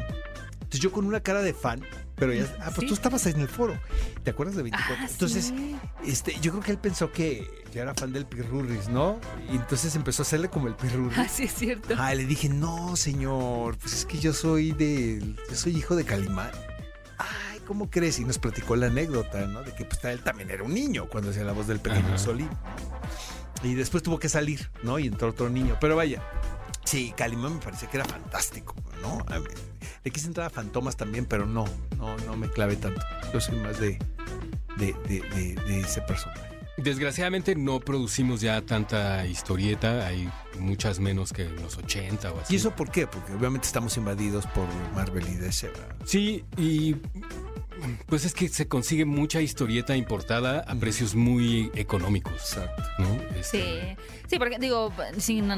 Entonces 0.54 0.80
yo 0.82 0.92
con 0.92 1.06
una 1.06 1.20
cara 1.22 1.42
de 1.42 1.54
fan, 1.54 1.82
pero 2.16 2.32
ya, 2.32 2.44
ah, 2.62 2.66
pues 2.66 2.82
Sí. 2.82 2.86
tú 2.88 2.94
estabas 2.94 3.26
ahí 3.26 3.34
en 3.34 3.42
el 3.42 3.48
foro. 3.48 3.80
¿Te 4.24 4.30
acuerdas 4.32 4.56
de 4.56 4.62
24? 4.64 5.04
Ah, 5.04 5.08
entonces, 5.12 5.46
sí. 5.46 5.76
este, 6.06 6.40
yo 6.42 6.52
creo 6.52 6.64
que 6.64 6.72
él 6.72 6.78
pensó 6.78 7.12
que 7.12 7.48
yo 7.74 7.82
era 7.82 7.96
fan 7.96 8.14
del 8.14 8.26
Pirurris, 8.28 8.88
¿no? 8.90 9.20
Y 9.52 9.56
entonces 9.56 9.96
empezó 9.96 10.22
a 10.22 10.26
hacerle 10.26 10.50
como 10.50 10.68
el 10.68 10.76
Pirurris. 10.76 11.18
Ah, 11.18 11.28
sí, 11.28 11.44
es 11.46 11.54
cierto. 11.56 11.96
Ah, 11.98 12.14
le 12.14 12.26
dije, 12.26 12.50
no, 12.50 12.96
señor, 12.96 13.78
pues 13.80 13.94
es 13.94 14.06
que 14.06 14.20
yo 14.20 14.32
soy 14.34 14.72
de. 14.74 15.20
Yo 15.50 15.56
soy 15.56 15.76
hijo 15.76 15.96
de 15.96 16.06
Calimán. 16.06 16.52
Ay, 17.18 17.60
¿cómo 17.66 17.90
crees? 17.90 18.20
Y 18.20 18.26
nos 18.26 18.38
platicó 18.38 18.76
la 18.76 18.88
anécdota, 18.88 19.48
¿no? 19.48 19.64
De 19.64 19.74
que 19.74 19.86
pues 19.86 20.04
él 20.06 20.22
también 20.22 20.52
era 20.52 20.64
un 20.64 20.74
niño 20.74 21.08
cuando 21.10 21.32
hacía 21.32 21.44
la 21.44 21.54
voz 21.54 21.66
del 21.68 21.80
pequeño 21.80 22.08
Ajá. 22.10 22.18
Solín. 22.20 22.50
Y 23.64 23.74
después 23.76 24.04
tuvo 24.04 24.20
que 24.20 24.30
salir, 24.30 24.70
¿no? 24.84 25.00
Y 25.00 25.08
entró 25.08 25.30
otro 25.30 25.50
niño. 25.50 25.78
Pero 25.82 25.96
vaya, 25.96 26.22
sí, 26.86 27.14
Calimán 27.16 27.56
me 27.56 27.60
parecía 27.60 27.90
que 27.90 27.98
era 27.98 28.06
fantástico, 28.06 28.74
¿no? 29.02 29.24
Le 30.04 30.12
quise 30.12 30.28
entrar 30.28 30.48
a 30.48 30.50
Fantomas 30.50 30.96
también, 30.96 31.26
pero 31.26 31.46
no, 31.46 31.66
no, 31.98 32.18
no 32.20 32.38
me 32.38 32.50
clavé 32.50 32.76
tanto. 32.78 33.02
Yo 33.34 33.42
soy 33.42 33.58
más 33.60 33.80
de, 33.80 34.00
de, 34.78 34.94
de, 35.08 35.22
de- 35.36 35.56
de 35.56 35.80
ese 35.82 36.02
personaje. 36.02 36.48
Desgraciadamente 36.78 37.56
no 37.58 37.82
producimos 37.82 38.40
ya 38.40 38.62
tanta 38.62 39.26
historieta, 39.26 40.08
hay 40.08 40.30
muchas 40.60 41.00
menos 41.02 41.34
que 41.34 41.42
en 41.44 41.58
los 41.58 41.78
80 41.78 42.32
o 42.32 42.40
así. 42.40 42.54
¿Y 42.54 42.56
eso 42.58 42.72
por 42.74 42.90
qué? 42.90 43.06
Porque 43.06 43.34
obviamente 43.34 43.68
estamos 43.68 43.98
invadidos 43.98 44.46
por 44.48 44.66
Marvel 44.96 45.28
y 45.28 45.36
DC. 45.36 45.68
¿verdad? 45.68 45.96
Sí, 46.06 46.46
y 46.56 46.96
pues 48.08 48.26
es 48.26 48.34
que 48.34 48.48
se 48.50 48.68
consigue 48.68 49.06
mucha 49.06 49.42
historieta 49.42 49.96
importada 49.96 50.60
a 50.68 50.76
precios 50.76 51.16
muy 51.16 51.72
económicos, 51.76 52.34
Exacto. 52.34 52.84
¿no? 53.00 53.08
Sí, 53.42 53.58
Este, 53.60 53.98
sí, 54.28 54.40
porque 54.40 54.58
digo, 54.60 54.92
sin 55.18 55.50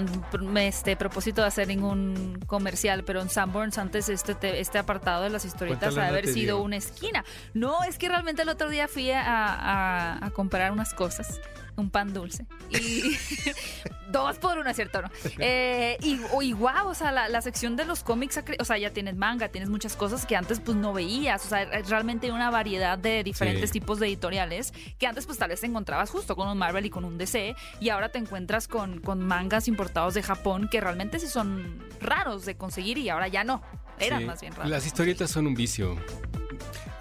este 0.57 0.95
propósito 0.95 1.41
de 1.41 1.47
hacer 1.47 1.67
ningún 1.67 2.39
comercial, 2.47 3.03
pero 3.03 3.21
en 3.21 3.29
Sanborns 3.29 3.77
antes 3.77 4.09
este, 4.09 4.35
te- 4.35 4.59
este 4.59 4.77
apartado 4.77 5.23
de 5.23 5.29
las 5.29 5.45
historietas 5.45 5.79
¿Cuánta 5.93 6.01
ha 6.01 6.05
lana 6.05 6.17
haber 6.17 6.25
sido 6.27 6.57
dio? 6.57 6.63
una 6.63 6.77
esquina. 6.77 7.23
No, 7.53 7.83
es 7.83 7.97
que 7.97 8.07
realmente 8.09 8.41
el 8.43 8.49
otro 8.49 8.69
día 8.69 8.87
fui 8.87 9.11
a, 9.11 9.21
a- 9.25 10.25
a 10.25 10.29
comprar 10.31 10.71
unas 10.71 10.93
cosas, 10.93 11.39
un 11.77 11.89
pan 11.89 12.13
dulce. 12.13 12.45
Y 12.69 13.17
dos 14.11 14.37
por 14.39 14.57
uno, 14.57 14.69
es 14.69 14.75
¿cierto? 14.75 15.01
¿no? 15.01 15.09
Eh, 15.39 15.97
y, 16.01 16.19
y 16.41 16.51
guau, 16.51 16.89
o 16.89 16.93
sea, 16.93 17.11
la, 17.11 17.29
la 17.29 17.41
sección 17.41 17.75
de 17.75 17.85
los 17.85 18.03
cómics, 18.03 18.39
o 18.59 18.65
sea, 18.65 18.77
ya 18.77 18.91
tienes 18.91 19.15
manga, 19.15 19.49
tienes 19.49 19.69
muchas 19.69 19.95
cosas 19.95 20.25
que 20.25 20.35
antes 20.35 20.59
pues 20.59 20.77
no 20.77 20.93
veías, 20.93 21.45
o 21.45 21.49
sea, 21.49 21.65
realmente 21.87 22.27
hay 22.27 22.31
una 22.33 22.49
variedad 22.51 22.97
de 22.97 23.23
diferentes 23.23 23.69
Sí. 23.69 23.79
tipos 23.79 23.99
de 23.99 24.07
editoriales 24.07 24.73
que 24.99 25.07
antes 25.07 25.25
pues 25.25 25.37
tal 25.37 25.49
vez 25.49 25.61
te 25.61 25.67
encontrabas 25.67 26.09
justo 26.09 26.35
con 26.35 26.47
un 26.49 26.57
Marvel 26.57 26.85
y 26.85 26.89
con 26.89 27.05
un 27.05 27.17
DC 27.17 27.55
y 27.79 27.89
ahora 27.89 28.09
te 28.09 28.17
encuentras 28.17 28.67
con, 28.67 28.99
con 28.99 29.25
mangas 29.25 29.67
importados 29.67 30.13
de 30.13 30.23
Japón 30.23 30.67
que 30.69 30.81
realmente 30.81 31.19
sí 31.19 31.27
son 31.27 31.81
raros 31.99 32.45
de 32.45 32.55
conseguir 32.55 32.97
y 32.97 33.09
ahora 33.09 33.27
ya 33.27 33.43
no, 33.43 33.61
eran 33.99 34.19
sí. 34.19 34.25
más 34.25 34.41
bien 34.41 34.53
raros. 34.53 34.69
Las 34.69 34.85
historietas 34.85 35.31
son 35.31 35.47
un 35.47 35.55
vicio. 35.55 35.95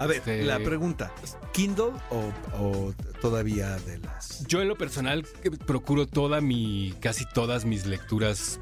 A 0.01 0.07
ver, 0.07 0.17
Este- 0.17 0.43
la 0.43 0.57
pregunta, 0.59 1.11
¿Kindle 1.53 1.91
o, 2.09 2.31
o 2.59 2.93
todavía 3.21 3.77
de 3.79 3.99
las...? 3.99 4.45
Yo 4.47 4.61
en 4.61 4.67
lo 4.67 4.75
personal 4.77 5.25
eh, 5.43 5.51
procuro 5.51 6.07
toda 6.07 6.41
mi, 6.41 6.93
casi 6.99 7.25
todas 7.25 7.65
mis 7.65 7.85
lecturas 7.85 8.59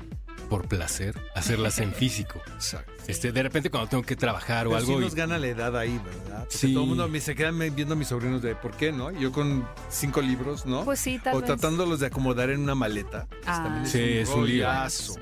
por 0.50 0.68
placer, 0.68 1.16
hacerlas 1.36 1.80
en 1.80 1.94
físico. 2.02 2.42
Exacto. 2.56 2.92
Este, 3.08 3.32
de 3.32 3.42
repente 3.42 3.70
cuando 3.70 3.90
tengo 3.90 4.04
que 4.04 4.16
trabajar 4.16 4.68
o 4.68 4.72
Pero 4.72 4.80
algo. 4.82 4.92
sí 4.94 4.98
y- 4.98 5.02
nos 5.06 5.16
gana 5.16 5.38
la 5.38 5.48
edad 5.48 5.78
ahí, 5.78 5.98
¿verdad? 6.04 6.40
Porque 6.40 6.58
Sí. 6.58 6.74
todo 6.74 6.84
el 6.84 6.90
mundo 6.90 7.08
me, 7.08 7.20
se 7.22 7.36
quedan 7.36 7.58
viendo 7.76 7.94
a 7.94 7.98
mis 7.98 8.08
sobrinos 8.10 8.42
de 8.42 8.56
¿por 8.56 8.72
qué 8.76 8.92
no? 8.92 9.10
Yo 9.12 9.32
con 9.32 9.66
cinco 9.90 10.22
libros, 10.22 10.66
¿no? 10.66 10.84
Pues 10.84 11.00
sí, 11.00 11.20
tal 11.24 11.36
o 11.36 11.38
vez. 11.38 11.46
tratándolos 11.48 12.00
de 12.02 12.08
acomodar 12.08 12.50
en 12.50 12.60
una 12.62 12.76
maleta. 12.76 13.28
pues 13.30 13.42
Ah. 13.48 13.64
también 13.64 13.88
Sí, 13.88 14.00
es 14.02 14.30
un 14.30 14.46
lío. 14.46 14.66
rollazo. 14.68 15.14
Sí. 15.14 15.20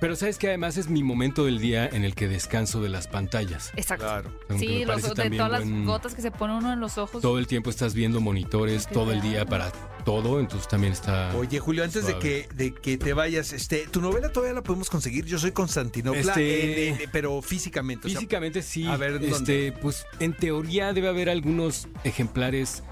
Pero 0.00 0.16
sabes 0.16 0.38
que 0.38 0.48
además 0.48 0.76
es 0.78 0.88
mi 0.88 1.02
momento 1.02 1.44
del 1.44 1.58
día 1.58 1.86
en 1.86 2.04
el 2.04 2.14
que 2.14 2.26
descanso 2.26 2.80
de 2.80 2.88
las 2.88 3.06
pantallas. 3.06 3.70
Exacto. 3.76 4.04
Claro. 4.06 4.30
Sí, 4.58 4.84
los, 4.86 5.02
de 5.02 5.30
todas 5.30 5.60
buen- 5.60 5.78
las 5.80 5.86
gotas 5.86 6.14
que 6.14 6.22
se 6.22 6.30
pone 6.30 6.56
uno 6.56 6.72
en 6.72 6.80
los 6.80 6.96
ojos. 6.98 7.20
Todo 7.20 7.38
el 7.38 7.46
tiempo 7.46 7.68
estás 7.70 7.92
viendo 7.94 8.20
monitores, 8.20 8.86
Qué 8.86 8.94
todo 8.94 9.12
el 9.12 9.20
día 9.20 9.44
para 9.44 9.70
todo, 10.04 10.40
entonces 10.40 10.66
también 10.66 10.94
está... 10.94 11.36
Oye, 11.36 11.58
Julio, 11.58 11.84
antes 11.84 12.06
de 12.06 12.18
que, 12.18 12.48
de 12.54 12.72
que 12.72 12.96
te 12.96 13.12
vayas, 13.12 13.52
este, 13.52 13.86
tu 13.88 14.00
novela 14.00 14.30
todavía 14.30 14.54
la 14.54 14.62
podemos 14.62 14.88
conseguir. 14.88 15.26
Yo 15.26 15.38
soy 15.38 15.52
Constantinopla, 15.52 16.20
Este- 16.20 16.88
en- 16.88 17.00
en- 17.02 17.10
pero 17.12 17.42
físicamente. 17.42 18.06
o 18.06 18.10
sea, 18.10 18.18
Físicamente 18.20 18.62
sí. 18.62 18.86
a 18.86 18.96
ver, 18.96 19.20
¿dónde? 19.20 19.28
este, 19.68 19.72
pues 19.80 20.06
en 20.18 20.32
teoría 20.32 20.94
debe 20.94 21.08
haber 21.08 21.28
algunos 21.28 21.88
ejemplares. 22.04 22.82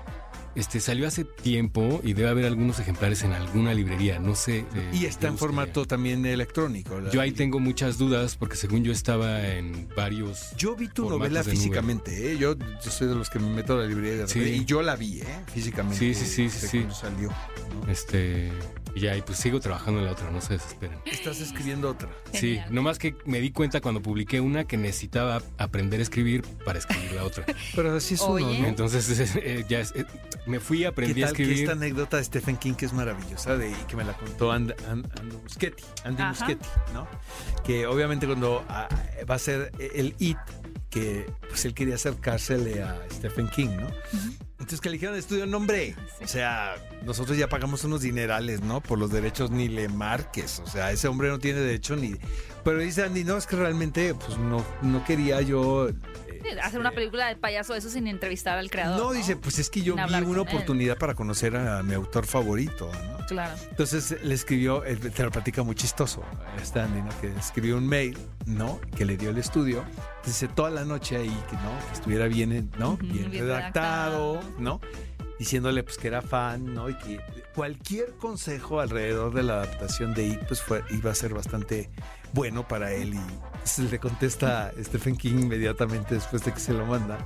Este 0.58 0.80
salió 0.80 1.06
hace 1.06 1.22
tiempo 1.22 2.00
y 2.02 2.14
debe 2.14 2.28
haber 2.30 2.44
algunos 2.46 2.80
ejemplares 2.80 3.22
en 3.22 3.32
alguna 3.32 3.72
librería. 3.74 4.18
No 4.18 4.34
sé. 4.34 4.58
eh, 4.74 4.90
y 4.92 5.04
está 5.04 5.28
en 5.28 5.38
formato 5.38 5.86
también 5.86 6.26
electrónico. 6.26 7.00
Yo 7.12 7.20
ahí 7.20 7.30
tengo 7.30 7.60
muchas 7.60 7.96
dudas 7.96 8.34
porque 8.34 8.56
según 8.56 8.82
yo 8.82 8.90
estaba 8.90 9.46
en 9.46 9.88
varios. 9.96 10.50
Yo 10.56 10.74
vi 10.74 10.88
tu 10.88 11.08
novela 11.08 11.44
físicamente, 11.44 12.32
¿eh? 12.32 12.38
Yo, 12.38 12.56
yo 12.58 12.90
soy 12.90 13.06
de 13.06 13.14
los 13.14 13.30
que 13.30 13.38
me 13.38 13.48
meto 13.48 13.74
a 13.74 13.82
la 13.82 13.86
librería 13.86 14.16
de 14.22 14.28
Sí. 14.28 14.40
y 14.40 14.64
yo 14.64 14.82
la 14.82 14.96
vi, 14.96 15.20
¿eh? 15.20 15.26
Físicamente. 15.54 15.96
Sí, 15.98 16.12
sí, 16.12 16.26
sí, 16.26 16.50
sí, 16.50 16.66
sí. 16.66 16.86
salió. 16.92 17.28
¿no? 17.28 17.90
Este. 17.92 18.50
Y 18.94 19.00
ya, 19.00 19.16
y 19.16 19.22
pues 19.22 19.38
sigo 19.38 19.60
trabajando 19.60 20.00
en 20.00 20.06
la 20.06 20.12
otra, 20.12 20.30
no 20.30 20.40
se 20.40 20.54
desesperen. 20.54 20.98
Estás 21.04 21.40
escribiendo 21.40 21.90
otra. 21.90 22.08
Sí, 22.32 22.54
Genial. 22.54 22.74
nomás 22.74 22.98
que 22.98 23.14
me 23.26 23.40
di 23.40 23.50
cuenta 23.52 23.80
cuando 23.80 24.02
publiqué 24.02 24.40
una 24.40 24.64
que 24.64 24.76
necesitaba 24.76 25.42
aprender 25.58 26.00
a 26.00 26.02
escribir 26.02 26.42
para 26.64 26.78
escribir 26.78 27.12
la 27.12 27.24
otra. 27.24 27.44
Pero 27.76 27.94
así 27.96 28.14
es 28.14 28.20
uno. 28.22 28.50
Entonces 28.50 29.08
eh, 29.36 29.64
ya 29.68 29.80
es- 29.80 29.92
eh, 29.94 30.04
me 30.46 30.58
fui, 30.60 30.78
¿Qué 30.80 30.86
aprendí 30.88 31.22
a 31.22 31.26
tal 31.26 31.36
que 31.36 31.42
escribir. 31.42 31.64
esta 31.64 31.72
anécdota 31.76 32.16
de 32.16 32.24
Stephen 32.24 32.56
King 32.56 32.74
que 32.74 32.86
es 32.86 32.92
maravillosa 32.92 33.56
de, 33.56 33.70
y 33.70 33.74
que 33.86 33.96
me 33.96 34.04
la 34.04 34.14
contó 34.14 34.50
And, 34.50 34.72
And- 34.88 35.06
Andy 35.20 35.36
Muschietti, 35.36 35.84
Andy 36.04 36.22
Ajá. 36.22 36.30
Muschietti, 36.40 36.68
¿no? 36.94 37.06
Que 37.64 37.86
obviamente 37.86 38.26
cuando 38.26 38.64
ah, 38.68 38.88
va 39.30 39.34
a 39.34 39.38
ser 39.38 39.70
el 39.78 40.14
It, 40.18 40.38
que 40.90 41.26
pues 41.48 41.64
él 41.66 41.74
quería 41.74 41.96
acercársele 41.96 42.82
a 42.82 42.98
Stephen 43.12 43.48
King, 43.48 43.68
¿no? 43.78 43.88
Entonces 44.60 44.80
que 44.80 44.88
al 44.88 45.14
estudio, 45.14 45.46
no 45.46 45.56
hombre, 45.58 45.94
Sí. 46.18 46.24
o 46.24 46.28
sea, 46.28 46.74
nosotros 47.04 47.38
ya 47.38 47.48
pagamos 47.48 47.84
unos 47.84 48.02
dinerales, 48.02 48.60
¿no? 48.60 48.80
Por 48.80 48.98
los 48.98 49.10
derechos 49.12 49.50
ni 49.52 49.68
le 49.68 49.88
marques, 49.88 50.60
o 50.64 50.66
sea, 50.66 50.90
ese 50.90 51.06
hombre 51.06 51.28
no 51.28 51.38
tiene 51.38 51.60
derecho 51.60 51.94
ni... 51.94 52.16
Pero 52.64 52.80
dice 52.80 53.04
Andy, 53.04 53.22
no, 53.24 53.36
es 53.36 53.46
que 53.46 53.54
realmente 53.56 54.14
pues 54.14 54.36
no, 54.36 54.64
no 54.82 55.04
quería 55.04 55.40
yo... 55.42 55.88
Eh, 56.44 56.60
Hacer 56.62 56.80
una 56.80 56.90
eh, 56.90 56.94
película 56.94 57.28
de 57.28 57.36
payaso, 57.36 57.74
eso 57.74 57.90
sin 57.90 58.06
entrevistar 58.06 58.58
al 58.58 58.70
creador. 58.70 58.98
no, 58.98 59.12
dice, 59.12 59.36
pues 59.36 59.58
es 59.58 59.70
que 59.70 59.82
yo 59.82 59.94
vi 59.96 60.02
una 60.02 60.18
él. 60.18 60.38
oportunidad 60.38 60.96
para 60.98 61.14
conocer 61.14 61.56
a 61.56 61.82
mi 61.82 61.94
autor 61.94 62.26
favorito, 62.26 62.90
¿no? 63.10 63.26
Claro. 63.26 63.54
Entonces 63.70 64.16
le 64.22 64.34
escribió, 64.34 64.84
eh, 64.84 64.96
te 64.96 65.22
lo 65.22 65.30
platica 65.30 65.62
muy 65.62 65.74
chistoso, 65.74 66.22
este 66.62 66.80
Andy, 66.80 67.02
¿no? 67.02 67.20
Que 67.20 67.28
escribió 67.38 67.76
un 67.76 67.86
mail, 67.86 68.16
¿no? 68.46 68.80
Que 68.96 69.04
le 69.04 69.16
dio 69.16 69.30
el 69.30 69.38
estudio. 69.38 69.84
Dice 70.24 70.48
toda 70.48 70.70
la 70.70 70.84
noche 70.84 71.16
ahí, 71.16 71.44
que 71.50 71.56
no, 71.56 71.78
que 71.88 71.92
estuviera 71.94 72.26
bien, 72.26 72.70
¿no? 72.78 72.96
Bien, 72.96 73.30
bien 73.30 73.42
redactado, 73.46 74.34
redactado. 74.34 74.58
¿no? 74.58 74.80
Diciéndole 75.38 75.82
pues 75.84 75.98
que 75.98 76.08
era 76.08 76.20
fan, 76.22 76.74
¿no? 76.74 76.88
Y 76.90 76.94
que 76.98 77.20
cualquier 77.54 78.14
consejo 78.16 78.80
alrededor 78.80 79.32
de 79.34 79.42
la 79.44 79.62
adaptación 79.62 80.12
de 80.14 80.26
It, 80.26 80.40
pues 80.48 80.60
fue, 80.62 80.82
iba 80.90 81.10
a 81.10 81.14
ser 81.14 81.32
bastante 81.32 81.90
bueno 82.32 82.66
para 82.66 82.92
él. 82.92 83.14
Y 83.14 83.20
le 83.78 83.98
contesta 83.98 84.72
Stephen 84.82 85.16
King 85.16 85.38
inmediatamente 85.40 86.14
después 86.14 86.44
de 86.44 86.52
que 86.52 86.60
se 86.60 86.72
lo 86.72 86.86
manda. 86.86 87.18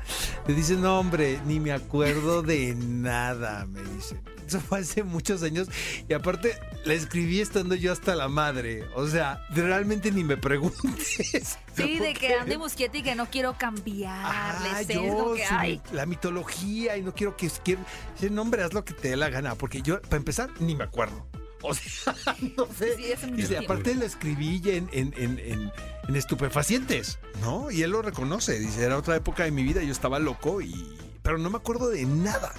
Le 0.47 0.55
dice, 0.55 0.75
no 0.77 0.99
hombre, 0.99 1.41
ni 1.47 1.61
me 1.61 1.73
acuerdo 1.73 2.43
de 2.43 2.75
nada, 2.75 3.67
me 3.67 3.83
dice. 3.83 4.21
Eso 4.47 4.61
fue 4.61 4.81
hace 4.81 5.03
muchos 5.05 5.43
años. 5.43 5.69
Y 6.09 6.13
aparte, 6.15 6.59
la 6.85 6.95
escribí 6.95 7.41
estando 7.41 7.75
yo 7.75 7.93
hasta 7.93 8.15
la 8.17 8.29
madre. 8.29 8.85
O 8.97 9.07
sea, 9.07 9.41
realmente 9.51 10.11
ni 10.11 10.25
me 10.25 10.37
preguntes. 10.37 11.59
Sí, 11.75 11.99
de 11.99 12.13
que 12.13 12.35
Andy 12.35 12.59
Muschietti 12.59 13.03
que 13.03 13.15
no 13.15 13.31
quiero 13.31 13.57
cambiarle, 13.57 14.69
Ah, 14.75 14.83
yo, 14.83 15.33
que 15.35 15.47
su- 15.47 15.55
ay. 15.55 15.81
la 15.93 16.05
mitología 16.05 16.99
y 16.99 17.03
no 17.03 17.15
quiero 17.15 17.35
que 17.35 17.49
quiero, 17.65 17.81
ese 18.15 18.29
nombre 18.29 18.63
haz 18.63 18.75
lo 18.75 18.85
que 18.85 18.93
te 18.93 19.09
dé 19.09 19.17
la 19.17 19.31
gana, 19.31 19.55
porque 19.55 19.81
yo, 19.81 20.03
para 20.03 20.19
empezar, 20.19 20.51
ni 20.61 20.75
me 20.77 20.85
acuerdo. 20.85 21.27
O 21.69 21.75
sea, 21.75 22.15
no 22.57 22.67
sé. 22.77 22.97
Sí, 22.97 23.03
Dice, 23.33 23.49
tiempo. 23.55 23.73
aparte 23.73 23.95
lo 23.95 24.05
escribí 24.05 24.61
ya 24.61 24.73
en, 24.75 24.89
en, 24.93 25.15
en, 25.17 25.39
en- 25.39 25.73
en 26.09 26.17
estupefacientes, 26.17 27.19
¿no? 27.41 27.71
Y 27.71 27.83
él 27.83 27.91
lo 27.93 28.03
reconoce. 28.03 28.59
Dice, 28.59 28.83
era 28.85 28.97
otra 28.99 29.15
época 29.17 29.45
de 29.45 29.53
mi 29.53 29.63
vida, 29.63 29.83
yo 29.83 29.93
estaba 29.93 30.19
loco 30.19 30.61
y. 30.61 30.97
Pero 31.23 31.39
no 31.39 31.49
me 31.51 31.59
acuerdo 31.59 31.89
de 31.91 32.05
nada. 32.05 32.53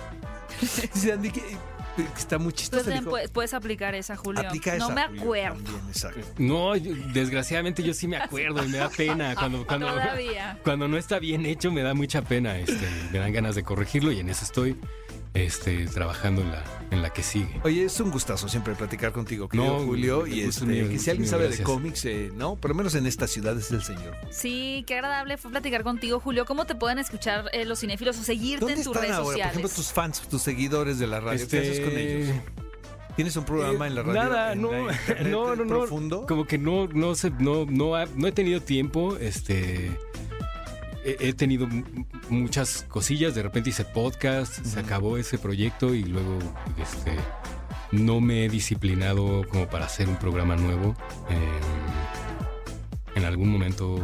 Dice 0.94 1.12
Andy 1.12 1.32
que, 1.32 1.42
está 2.18 2.38
muy 2.38 2.54
chistoso. 2.54 2.90
puedes, 3.04 3.30
puedes 3.32 3.54
aplicar 3.54 3.94
esa, 3.96 4.16
Julio. 4.16 4.48
Aplica 4.48 4.78
no 4.78 4.86
esa, 4.86 4.94
me 4.96 5.02
acuerdo. 5.20 5.58
también. 6.02 6.26
No, 6.38 6.76
yo- 6.78 6.94
desgraciadamente 7.14 7.84
yo 7.84 7.94
sí 7.94 8.08
me 8.08 8.16
acuerdo 8.22 8.64
y 8.64 8.70
me 8.70 8.78
da 8.78 8.90
pena 8.90 9.36
cuando, 9.36 9.66
cuando, 9.68 9.88
Todavía. 9.88 10.58
cuando 10.64 10.88
no 10.88 10.98
está 10.98 11.20
bien 11.20 11.46
hecho 11.46 11.70
me 11.72 11.82
da 11.82 11.94
mucha 11.94 12.22
pena, 12.22 12.58
este, 12.58 12.88
me 13.12 13.20
dan 13.20 13.34
ganas 13.34 13.56
de 13.56 13.64
corregirlo 13.64 14.12
y 14.14 14.20
en 14.22 14.30
eso 14.30 14.46
estoy 14.46 14.78
este, 15.34 15.86
trabajando 15.88 16.42
en 16.42 16.52
la, 16.52 16.64
en 16.92 17.02
la 17.02 17.12
que 17.12 17.24
sigue. 17.24 17.60
Oye, 17.64 17.86
es 17.86 18.00
un 18.00 18.12
gustazo 18.12 18.48
siempre 18.48 18.76
platicar 18.76 19.12
contigo, 19.12 19.50
querido 19.50 19.80
No, 19.80 19.86
Julio. 19.86 20.28
Y 20.28 20.42
este, 20.42 20.50
es 20.50 20.62
mío, 20.64 20.90
que 20.90 21.00
si 21.00 21.10
alguien 21.10 21.24
mío, 21.24 21.32
sabe 21.32 21.50
de 21.50 21.64
cómics, 21.64 22.06
eh, 22.06 22.32
¿no? 22.36 22.56
Por 22.56 22.70
lo 22.72 22.76
menos 22.76 22.94
en 22.96 23.06
esta 23.08 23.28
ciudad 23.28 23.58
es 23.58 23.72
el 23.72 23.82
señor. 23.84 24.16
Sí, 24.32 24.84
qué 24.88 24.96
agradable 24.96 25.38
fue 25.38 25.50
platicar 25.52 25.84
contigo, 25.84 26.20
Julio. 26.20 26.46
¿Cómo 26.46 26.66
te 26.66 26.76
pueden 26.76 27.00
escuchar 27.00 27.46
eh, 27.54 27.66
los 27.66 27.80
cinéfilos 27.80 28.18
o 28.20 28.24
seguirte 28.24 28.60
¿Dónde 28.66 28.74
en 28.74 28.84
tus 28.84 28.88
están 28.96 29.02
redes 29.04 29.16
ahora? 29.16 29.26
sociales? 29.32 29.54
Por 29.54 29.62
ejemplo, 29.62 29.76
tus 29.76 29.92
fans, 29.92 30.22
tus 30.30 30.42
seguidores 30.42 31.00
de 31.00 31.08
la 31.08 31.20
radio. 31.20 31.48
¿Qué 31.48 31.60
haces 31.60 31.80
con 31.80 31.98
ellos? 31.98 32.36
¿Tienes 33.16 33.36
un 33.36 33.46
programa 33.46 33.86
Eh, 33.86 33.90
en 33.90 33.96
la 33.96 34.02
radio? 34.04 34.14
Nada, 34.24 34.56
no, 34.56 34.72
no, 35.26 35.56
no, 35.56 35.66
no. 35.66 35.68
profundo? 35.68 36.26
Como 36.28 36.46
que 36.46 36.58
no, 36.58 36.88
no 36.88 37.14
sé, 37.16 37.30
no, 37.32 37.66
no, 37.66 37.96
ha- 37.96 38.08
no 38.16 38.28
he 38.28 38.32
tenido 38.32 38.62
tiempo, 38.62 39.18
este. 39.18 39.92
He, 41.06 41.34
tenido 41.34 41.68
muchas 42.30 42.86
cosillas, 42.88 43.36
de 43.36 43.44
repente 43.44 43.72
hice 43.72 43.84
podcast, 43.84 44.64
se 44.64 44.80
acabó 44.80 45.18
ese 45.18 45.38
proyecto 45.38 45.94
y 45.94 46.04
luego 46.04 46.40
este 46.82 47.18
no 47.92 48.22
me 48.22 48.46
he 48.46 48.50
disciplinado 48.50 49.46
como 49.50 49.68
para 49.68 49.86
hacer 49.86 50.08
un 50.08 50.16
programa 50.16 50.56
nuevo. 50.56 50.96
Eh, 51.30 51.94
en 53.16 53.26
algún 53.26 53.50
momento. 53.50 54.00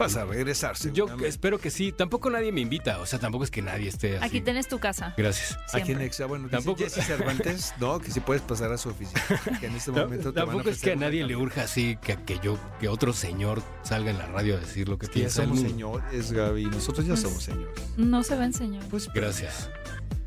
Vas 0.00 0.16
a 0.16 0.24
regresar, 0.24 0.74
Yo 0.92 1.06
espero 1.24 1.58
que 1.58 1.70
sí. 1.70 1.92
Tampoco 1.92 2.30
nadie 2.30 2.50
me 2.52 2.60
invita, 2.62 2.98
o 3.00 3.06
sea, 3.06 3.18
tampoco 3.18 3.44
es 3.44 3.50
que 3.50 3.60
nadie 3.62 3.88
esté 3.88 4.16
así. 4.16 4.24
Aquí 4.26 4.40
tienes 4.40 4.66
tu 4.66 4.78
casa. 4.78 5.12
Gracias. 5.16 5.58
Aquí 5.68 5.78
en 5.80 5.84
siempre. 5.86 6.06
Exa, 6.06 6.24
bueno, 6.26 6.48
Tampoco- 6.48 6.82
Jesse 6.82 7.04
Cervantes, 7.06 7.74
¿no? 7.80 7.98
Que 8.00 8.10
si 8.10 8.20
puedes 8.20 8.42
pasar 8.42 8.72
a 8.72 8.78
su 8.78 8.88
oficina. 8.88 9.20
Que 9.60 9.66
en 9.66 9.76
este 9.76 9.90
momento 9.92 10.32
te 10.32 10.40
van 10.40 10.48
a 10.48 10.52
Tampoco 10.52 10.70
es 10.70 10.80
que 10.80 10.92
a 10.92 10.96
nadie 10.96 11.22
le 11.24 11.36
urja 11.36 11.62
así 11.64 11.98
que, 12.02 12.16
que 12.16 12.38
yo, 12.42 12.58
que 12.80 12.88
otro 12.88 13.12
señor 13.12 13.62
salga 13.82 14.10
en 14.10 14.16
la 14.18 14.26
radio 14.26 14.56
a 14.56 14.60
decir 14.60 14.88
lo 14.88 14.98
que 14.98 15.06
Que 15.06 15.12
ya 15.12 15.26
piensa. 15.26 15.42
el 15.42 15.48
somos 15.48 15.62
mundo. 15.62 15.70
señores, 15.70 16.32
Gaby. 16.32 16.64
Nosotros 16.64 17.06
ya 17.06 17.16
somos 17.16 17.42
señores. 17.42 17.74
No 17.98 18.22
se 18.22 18.36
ven, 18.36 18.52
señor. 18.54 18.82
Pues 18.90 19.08
Gracias. 19.12 19.68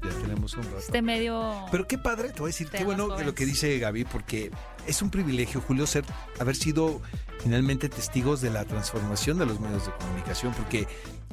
Ya 0.03 0.09
tenemos 0.21 0.53
un 0.55 0.63
rato. 0.63 0.77
Este 0.79 1.01
medio. 1.01 1.65
Pero 1.71 1.87
qué 1.87 1.97
padre, 1.97 2.29
te 2.29 2.39
voy 2.39 2.47
a 2.49 2.51
decir, 2.51 2.69
qué 2.69 2.83
bueno 2.83 3.03
que 3.05 3.09
lo 3.09 3.13
jóvenes. 3.15 3.33
que 3.35 3.45
dice 3.45 3.79
Gaby, 3.79 4.05
porque 4.05 4.51
es 4.85 5.01
un 5.01 5.09
privilegio, 5.09 5.61
Julio, 5.61 5.87
ser, 5.87 6.03
haber 6.39 6.55
sido 6.55 7.01
finalmente 7.41 7.87
testigos 7.89 8.41
de 8.41 8.49
la 8.49 8.65
transformación 8.65 9.37
de 9.37 9.45
los 9.45 9.59
medios 9.59 9.85
de 9.85 9.91
comunicación, 9.93 10.53
porque 10.53 10.87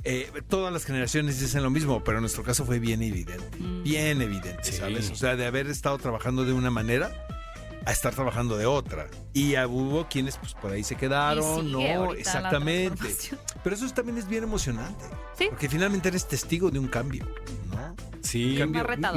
eh, 0.05 0.31
todas 0.49 0.73
las 0.73 0.85
generaciones 0.85 1.41
dicen 1.41 1.63
lo 1.63 1.71
mismo, 1.71 2.03
pero 2.05 2.19
en 2.19 2.23
nuestro 2.23 2.43
caso 2.43 2.65
fue 2.65 2.79
bien 2.79 3.03
evidente, 3.03 3.59
Mm. 3.59 3.83
bien 3.83 4.23
evidente, 4.23 4.65
Sí. 4.65 4.79
¿sabes? 4.79 5.11
O 5.11 5.15
sea, 5.15 5.37
de 5.37 5.47
haber 5.47 5.67
estado 5.67 5.99
trabajando 5.99 6.45
de 6.45 6.53
una 6.53 6.71
manera 6.71 7.27
a 7.87 7.93
estar 7.93 8.15
trabajando 8.15 8.57
de 8.59 8.67
otra. 8.67 9.09
Y 9.33 9.57
hubo 9.57 10.07
quienes 10.09 10.37
pues 10.37 10.53
por 10.55 10.71
ahí 10.73 10.85
se 10.85 10.97
quedaron, 10.97 11.71
¿no? 11.73 12.13
Exactamente. 12.15 13.15
Pero 13.65 13.75
eso 13.77 13.89
también 13.91 14.19
es 14.19 14.29
bien 14.29 14.45
emocionante. 14.45 15.05
Sí. 15.37 15.47
Porque 15.49 15.69
finalmente 15.69 16.09
eres 16.09 16.27
testigo 16.29 16.71
de 16.71 16.79
un 16.79 16.89
cambio, 16.89 17.27
¿no? 17.71 17.95
Sí, 18.23 18.57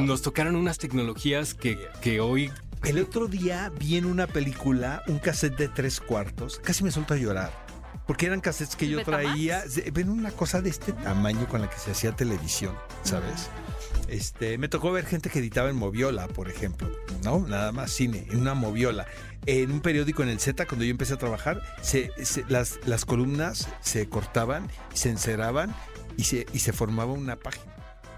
nos 0.06 0.22
tocaron 0.22 0.56
unas 0.56 0.78
tecnologías 0.78 1.54
que, 1.54 1.78
que 2.02 2.20
hoy 2.20 2.52
El 2.84 3.00
otro 3.00 3.28
día 3.28 3.72
vi 3.80 3.98
en 3.98 4.06
una 4.06 4.28
película 4.28 5.04
un 5.08 5.20
cassette 5.20 5.56
de 5.58 5.68
tres 5.70 6.00
cuartos. 6.00 6.60
Casi 6.60 6.84
me 6.84 6.92
suelto 6.92 7.14
a 7.14 7.18
llorar. 7.18 7.52
Porque 8.08 8.26
eran 8.26 8.42
cassettes 8.42 8.76
que 8.76 8.90
yo 8.90 8.98
traía. 9.06 9.64
Ven 9.94 10.10
una 10.10 10.32
cosa 10.32 10.62
de 10.62 10.70
este 10.70 10.92
tamaño 10.92 11.48
con 11.48 11.62
la 11.62 11.70
que 11.70 11.78
se 11.78 11.92
hacía 11.92 12.14
televisión, 12.14 12.76
¿sabes? 13.04 13.50
Este, 14.10 14.58
me 14.58 14.68
tocó 14.68 14.92
ver 14.92 15.06
gente 15.06 15.30
que 15.30 15.40
editaba 15.40 15.70
en 15.70 15.78
Moviola, 15.78 16.28
por 16.28 16.50
ejemplo, 16.50 16.92
¿no? 17.24 17.40
Nada 17.48 17.72
más 17.72 17.92
cine, 17.92 18.28
en 18.30 18.42
una 18.42 18.54
Moviola. 18.54 19.06
En 19.46 19.72
un 19.72 19.80
periódico 19.80 20.22
en 20.24 20.30
el 20.30 20.40
Z, 20.40 20.66
cuando 20.66 20.84
yo 20.84 20.92
empecé 20.92 21.14
a 21.14 21.18
trabajar, 21.18 21.62
se, 21.82 22.12
se- 22.24 22.44
las, 22.50 22.80
las 22.86 23.06
columnas 23.06 23.70
se 23.82 24.08
cortaban, 24.10 24.68
se 24.94 25.10
enceraban 25.10 25.74
y 26.18 26.26
se, 26.26 26.46
y 26.54 26.60
se 26.60 26.74
formaba 26.74 27.14
una 27.14 27.38
página. 27.38 27.73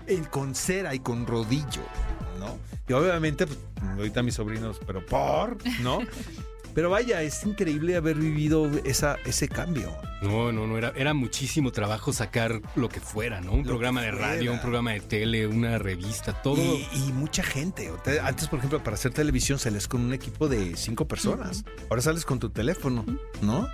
El, 0.07 0.29
con 0.29 0.55
cera 0.55 0.93
y 0.95 0.99
con 0.99 1.25
rodillo, 1.25 1.81
¿no? 2.39 2.57
Y 2.87 2.93
obviamente, 2.93 3.47
pues, 3.47 3.59
ahorita 3.97 4.23
mis 4.23 4.35
sobrinos, 4.35 4.79
pero 4.85 5.05
por, 5.05 5.57
¿no? 5.81 5.99
Pero 6.75 6.89
vaya, 6.89 7.21
es 7.21 7.45
increíble 7.45 7.95
haber 7.95 8.17
vivido 8.17 8.69
esa, 8.83 9.15
ese 9.25 9.47
cambio. 9.47 9.95
No, 10.21 10.51
no, 10.51 10.67
no, 10.67 10.77
era, 10.77 10.91
era 10.97 11.13
muchísimo 11.13 11.71
trabajo 11.71 12.11
sacar 12.11 12.61
lo 12.75 12.89
que 12.89 12.99
fuera, 12.99 13.39
¿no? 13.39 13.53
Un 13.53 13.59
Lo 13.59 13.69
programa 13.69 14.01
de 14.01 14.11
radio, 14.11 14.51
un 14.51 14.59
programa 14.59 14.91
de 14.91 14.99
tele, 14.99 15.47
una 15.47 15.77
revista, 15.77 16.33
todo. 16.41 16.61
Y, 16.61 16.85
y 16.93 17.13
mucha 17.13 17.43
gente. 17.43 17.89
Antes, 18.21 18.49
por 18.49 18.59
ejemplo, 18.59 18.83
para 18.83 18.95
hacer 18.95 19.13
televisión 19.13 19.57
sales 19.57 19.87
con 19.87 20.01
un 20.01 20.13
equipo 20.13 20.49
de 20.49 20.75
cinco 20.75 21.07
personas. 21.07 21.63
Ahora 21.89 22.01
sales 22.01 22.25
con 22.25 22.39
tu 22.39 22.49
teléfono, 22.49 23.05
¿no? 23.41 23.69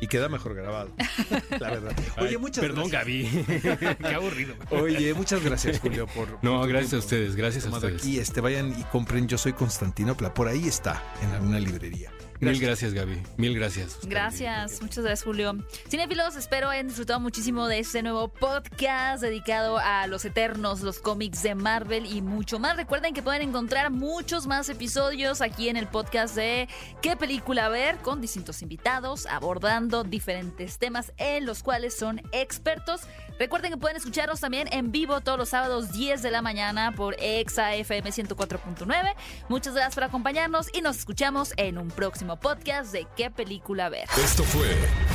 Y 0.00 0.06
queda 0.06 0.28
mejor 0.28 0.54
grabado. 0.54 0.90
La 1.58 1.70
verdad. 1.70 1.96
Oye, 2.18 2.28
Ay, 2.30 2.36
muchas 2.38 2.64
Perdón, 2.64 2.88
gracias. 2.90 3.32
Gaby. 3.46 3.96
Qué 4.00 4.14
aburrido. 4.14 4.54
Oye, 4.70 5.14
muchas 5.14 5.42
gracias, 5.42 5.80
Julio, 5.80 6.06
por. 6.06 6.38
No, 6.42 6.60
por 6.60 6.68
gracias 6.68 6.94
a 6.94 6.98
ustedes, 6.98 7.36
gracias 7.36 7.66
a 7.66 7.70
ustedes. 7.70 8.02
Aquí, 8.02 8.18
este, 8.18 8.40
vayan 8.40 8.78
y 8.78 8.82
compren 8.84 9.26
Yo 9.28 9.38
Soy 9.38 9.52
Constantinopla. 9.52 10.34
Por 10.34 10.48
ahí 10.48 10.66
está, 10.68 11.02
en 11.22 11.30
alguna 11.30 11.58
librería. 11.60 12.10
Mil 12.40 12.60
gracias, 12.60 12.92
Gaby. 12.92 13.22
Mil 13.36 13.54
gracias. 13.54 13.98
Gracias, 14.02 14.82
muchas 14.82 15.04
gracias 15.04 15.24
Julio. 15.24 15.56
Cinefilos, 15.88 16.36
espero 16.36 16.68
hayan 16.68 16.88
disfrutado 16.88 17.20
muchísimo 17.20 17.66
de 17.66 17.78
este 17.78 18.02
nuevo 18.02 18.28
podcast 18.28 19.22
dedicado 19.22 19.78
a 19.78 20.06
los 20.06 20.24
eternos, 20.24 20.80
los 20.82 20.98
cómics 20.98 21.42
de 21.42 21.54
Marvel 21.54 22.06
y 22.06 22.22
mucho 22.22 22.58
más. 22.58 22.76
Recuerden 22.76 23.14
que 23.14 23.22
pueden 23.22 23.42
encontrar 23.42 23.90
muchos 23.90 24.46
más 24.46 24.68
episodios 24.68 25.40
aquí 25.40 25.68
en 25.68 25.76
el 25.76 25.86
podcast 25.86 26.34
de 26.36 26.68
¿Qué 27.02 27.16
película 27.16 27.68
ver? 27.68 27.96
con 27.98 28.20
distintos 28.20 28.62
invitados 28.62 29.26
abordando 29.26 30.04
diferentes 30.04 30.78
temas 30.78 31.12
en 31.16 31.46
los 31.46 31.62
cuales 31.62 31.96
son 31.96 32.20
expertos. 32.32 33.02
Recuerden 33.38 33.72
que 33.72 33.76
pueden 33.76 33.96
escucharnos 33.96 34.40
también 34.40 34.68
en 34.72 34.92
vivo 34.92 35.20
todos 35.20 35.38
los 35.38 35.50
sábados 35.50 35.92
10 35.92 36.22
de 36.22 36.30
la 36.30 36.42
mañana 36.42 36.92
por 36.92 37.16
EXA 37.18 37.74
FM 37.74 38.10
104.9. 38.10 39.14
Muchas 39.48 39.74
gracias 39.74 39.94
por 39.94 40.04
acompañarnos 40.04 40.68
y 40.72 40.80
nos 40.80 40.96
escuchamos 40.98 41.52
en 41.56 41.78
un 41.78 41.88
próximo 41.88 42.36
podcast 42.36 42.92
de 42.92 43.06
¿Qué 43.16 43.30
película 43.30 43.88
ver? 43.88 44.08
Esto 44.22 44.42
fue 44.42 44.68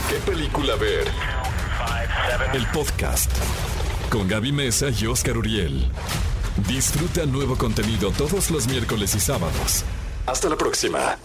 ¿Qué 0.10 0.32
película 0.32 0.76
ver? 0.76 1.08
El 2.54 2.68
podcast 2.68 3.32
con 4.12 4.28
Gaby 4.28 4.52
Mesa 4.52 4.88
y 4.90 5.08
Oscar 5.08 5.38
Uriel. 5.38 5.90
Disfruta 6.68 7.26
nuevo 7.26 7.58
contenido 7.58 8.12
todos 8.12 8.52
los 8.52 8.68
miércoles 8.68 9.16
y 9.16 9.20
sábados. 9.20 9.84
Hasta 10.28 10.50
la 10.50 10.58
próxima. 10.58 11.18